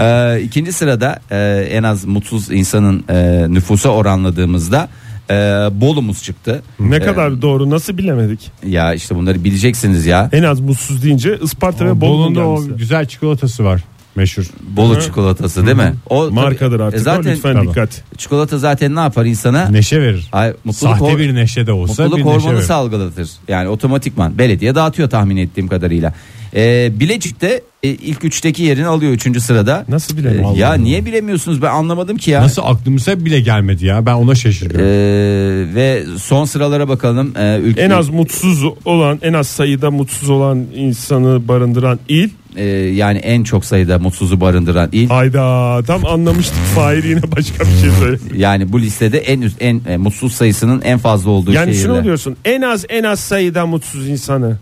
[0.00, 4.88] Ee, ikinci sırada e, en az mutsuz insanın e, nüfusa oranladığımızda
[5.30, 5.34] e,
[5.80, 6.62] Bolu'muz çıktı.
[6.80, 8.50] Ne Ee, kadar doğru nasıl bilemedik?
[8.66, 10.28] Ya işte bunları bileceksiniz ya.
[10.32, 13.84] En az mutsuz deyince Isparta ve Bolu'nun Bolu'nda o güzel çikolatası var.
[14.16, 14.44] Meşhur.
[14.76, 15.00] Bolu Hı.
[15.00, 15.94] çikolatası değil mi?
[16.10, 18.02] O Markadır tabii- artık e, o, zaten lütfen dikkat.
[18.18, 19.68] çikolata zaten ne yapar insana?
[19.68, 20.28] Neşe verir.
[20.32, 22.66] Ay, mutluluk Sahte hor- bir neşe de olsa Mutluluk bir neşe hormonu verir.
[22.66, 23.30] salgılatır.
[23.48, 26.12] Yani otomatikman belediye dağıtıyor tahmin ettiğim kadarıyla.
[26.54, 29.84] Ee, Bilecik'te e, ilk üçteki yerini alıyor üçüncü sırada.
[29.88, 30.56] Nasıl Ee, bilemedik?
[30.56, 32.42] ya niye bilemiyorsunuz ben anlamadım ki ya.
[32.42, 34.86] Nasıl aklımıza bile gelmedi ya ben ona şaşırıyorum.
[34.86, 37.32] Ee, ve son sıralara bakalım.
[37.38, 42.28] Ee, ülke, En az mutsuz olan, en az sayıda mutsuz olan insanı barındıran il.
[42.56, 45.08] e, yani en çok sayıda mutsuzu barındıran il.
[45.08, 46.56] Hayda tam anlamıştık.
[46.74, 48.18] Fahir yine başka bir şey söyle.
[48.36, 51.94] Yani bu listede en üst en e, mutsuz sayısının en fazla olduğu Yani şehirler.
[51.94, 52.36] şunu diyorsun.
[52.44, 54.56] En az en az sayıda mutsuz insanı.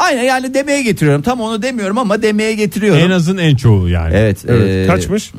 [0.00, 1.22] Aynen yani demeye getiriyorum.
[1.22, 3.02] Tam onu demiyorum ama demeye getiriyorum.
[3.02, 4.14] en azın en çoğu yani.
[4.16, 4.38] Evet.
[4.48, 4.84] Evet.
[4.84, 5.32] e, Kaçmış?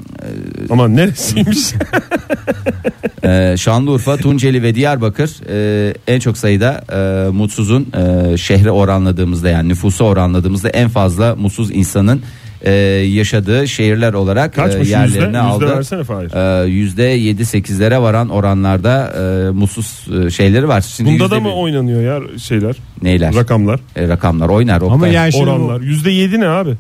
[0.70, 1.74] Ama neresiymiş?
[3.24, 7.88] Ee, Şanlıurfa, Tunceli ve Diyarbakır e, en çok sayıda e, mutsuzun
[8.34, 12.22] e, şehre oranladığımızda yani nüfusa oranladığımızda en fazla mutsuz insanın
[12.64, 15.78] e, yaşadığı şehirler olarak e, Kaçmış yerlerini Yüzde aldı.
[15.78, 16.64] versene Fahir.
[16.64, 19.14] E, Yüzde yedi sekizlere varan oranlarda
[19.48, 20.82] e, mutsuz e, şeyleri var.
[20.82, 22.76] Şimdi Bunda da mı bir- oynanıyor ya şeyler?
[23.02, 23.36] Neyler?
[23.36, 23.80] Rakamlar.
[23.96, 24.82] E, rakamlar oynar.
[24.82, 25.14] Ama Oktay.
[25.14, 25.82] yani şimdi Oranlar.
[25.82, 26.74] Yüzde yedi ne abi?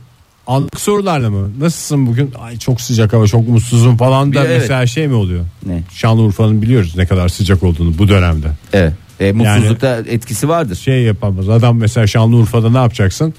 [0.47, 1.49] anlık sorularla mı?
[1.59, 2.31] Nasılsın bugün?
[2.41, 4.61] Ay çok sıcak hava çok mutsuzum falan da Bir evet.
[4.61, 5.45] mesela şey mi oluyor?
[5.65, 5.83] Ne?
[5.93, 8.47] Şanlıurfa'nın biliyoruz ne kadar sıcak olduğunu bu dönemde.
[8.73, 8.93] Evet.
[9.19, 10.75] E, mutsuzlukta etkisi vardır.
[10.75, 11.49] Şey yapamaz.
[11.49, 13.33] Adam mesela Şanlıurfa'da ne yapacaksın?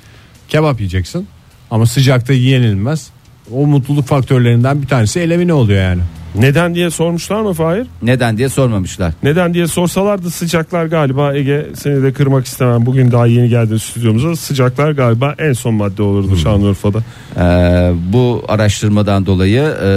[0.49, 1.26] Kebap yiyeceksin.
[1.73, 3.11] Ama sıcakta yenilmez.
[3.53, 6.03] O mutluluk faktörlerinden bir tanesi elemine oluyor yani.
[6.35, 7.87] Neden diye sormuşlar mı Fahir?
[8.03, 9.12] Neden diye sormamışlar.
[9.23, 12.87] Neden diye sorsalardı sıcaklar galiba Ege seni de kırmak istemem.
[12.87, 14.37] Bugün daha yeni geldin stüdyomuza.
[14.37, 16.99] Sıcaklar galiba en son madde olurdu Şanlıurfa'da.
[17.37, 19.89] Ee, bu araştırmadan dolayı e,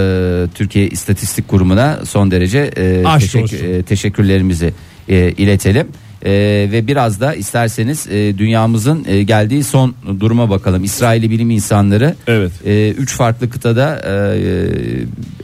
[0.54, 3.48] Türkiye İstatistik Kurumu'na son derece e, olsun.
[3.62, 4.74] e, teşekkürlerimizi
[5.08, 5.86] e, iletelim.
[6.24, 6.30] E,
[6.72, 10.84] ve biraz da isterseniz e, dünyamızın e, geldiği son duruma bakalım.
[10.84, 12.52] İsrail'i bilim insanları Evet.
[12.66, 14.12] e, üç farklı kıtada e,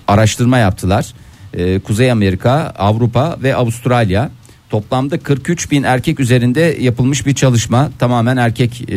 [0.08, 1.06] araştırma yaptılar.
[1.54, 4.30] E, Kuzey Amerika, Avrupa ve Avustralya.
[4.70, 7.90] Toplamda 43 bin erkek üzerinde yapılmış bir çalışma.
[7.98, 8.96] Tamamen erkek e,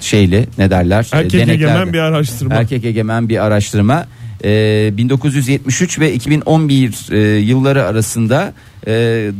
[0.00, 1.10] şeyli ne derler?
[1.14, 2.54] E, Erkek egemen bir araştırma.
[2.54, 4.06] Erkek egemen bir araştırma.
[4.44, 8.52] E, 1973 ve 2011 e, yılları arasında
[8.86, 8.90] e,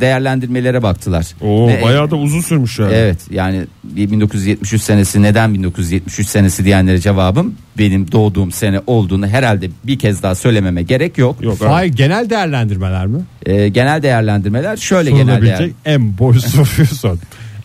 [0.00, 1.26] değerlendirmelere baktılar.
[1.40, 2.92] Oo, Ve- bayağı da uzun sürmüş yani.
[2.94, 9.70] Evet yani bir 1973 senesi neden 1973 senesi diyenlere cevabım benim doğduğum sene olduğunu herhalde
[9.84, 11.42] bir kez daha söylememe gerek yok.
[11.42, 11.58] Yok.
[11.58, 13.18] Fahir genel değerlendirmeler mi?
[13.46, 15.70] Ee, genel değerlendirmeler şöyle genel değer.
[15.84, 17.16] En boş soruyu sor.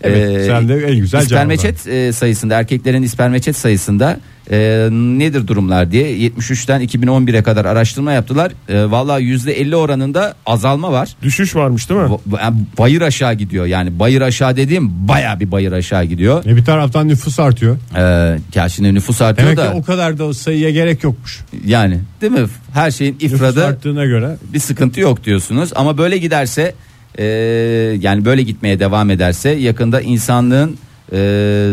[0.02, 1.24] Evet Ee, sen de en güzel cevabı.
[1.26, 4.20] İspermeçet e, sayısında erkeklerin ispermeçet sayısında
[4.52, 8.52] e, nedir durumlar diye 73'ten 2011'e kadar araştırma yaptılar.
[8.70, 11.10] E, Valla %50 oranında azalma var.
[11.22, 12.10] Düşüş varmış değil mi?
[12.44, 16.46] Yani bayır aşağı gidiyor yani bayır aşağı dediğim baya bir bayır aşağı gidiyor.
[16.46, 17.78] E bir taraftan nüfus artıyor.
[17.96, 21.40] Ee, ya şimdi nüfus artıyor Demek da ki o kadar da o sayıya gerek yokmuş.
[21.66, 26.18] yani değil mi her şeyin Nüfus ifradı arttığına göre bir sıkıntı yok diyorsunuz ama böyle
[26.18, 26.74] giderse
[27.18, 27.26] e,
[28.02, 30.78] yani böyle gitmeye devam ederse yakında insanlığın
[31.12, 31.18] e,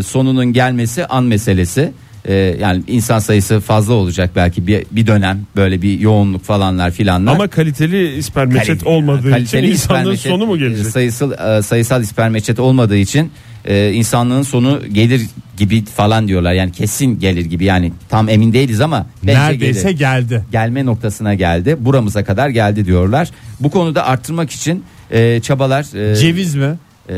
[0.06, 1.92] sonunun gelmesi an meselesi.
[2.28, 7.32] E, yani insan sayısı fazla olacak belki bir, bir dönem böyle bir yoğunluk falanlar filanlar.
[7.32, 10.86] Ama kaliteli ispermeçet Kali- olmadığı kaliteli için insanlığın sonu mu gelecek?
[10.86, 13.30] Sayısal, e, sayısal ispermeçet olmadığı için
[13.64, 15.22] e, insanlığın sonu gelir
[15.56, 16.52] gibi falan diyorlar.
[16.52, 20.44] Yani kesin gelir gibi yani tam emin değiliz ama neredeyse gelir geldi.
[20.52, 21.76] gelme noktasına geldi.
[21.80, 23.30] Buramıza kadar geldi diyorlar.
[23.60, 24.84] Bu konuda arttırmak için
[25.14, 26.74] e, çabalar e, Ceviz mi?
[27.10, 27.14] e,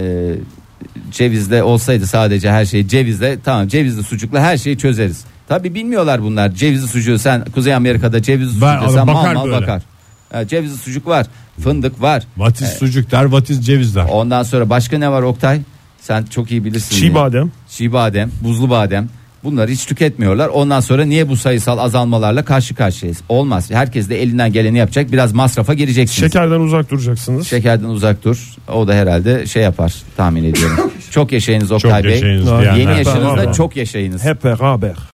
[1.12, 5.24] cevizle olsaydı sadece her şey cevizle tamam cevizli sucukla her şeyi çözeriz.
[5.48, 6.54] Tabi bilmiyorlar bunlar.
[6.54, 9.56] Cevizli sucuğu sen Kuzey Amerika'da cevizli sucuk desen mal bakar mal böyle.
[9.60, 9.82] bakar.
[10.32, 11.26] Ha, cevizli sucuk var.
[11.60, 12.22] Fındık var.
[12.36, 14.04] Vatiz sucuk der, vatiz ceviz der.
[14.04, 15.60] Ondan sonra başka ne var Oktay?
[16.00, 16.96] Sen çok iyi bilirsin.
[16.96, 17.14] Çiğ diye.
[17.14, 17.50] badem.
[17.70, 19.08] Çiğ badem, buzlu badem.
[19.46, 20.48] Bunları hiç tüketmiyorlar.
[20.48, 23.18] Ondan sonra niye bu sayısal azalmalarla karşı karşıyayız?
[23.28, 23.70] Olmaz.
[23.70, 25.12] Herkes de elinden geleni yapacak.
[25.12, 26.32] Biraz masrafa gireceksiniz.
[26.32, 27.46] Şekerden uzak duracaksınız.
[27.48, 28.54] Şekerden uzak dur.
[28.72, 30.92] O da herhalde şey yapar tahmin ediyorum.
[31.10, 32.12] çok yaşayınız Oktay Bey.
[32.12, 34.24] yaşayınız Çok Yeni yaşınızda çok yaşayınız.
[34.24, 34.96] Hep beraber.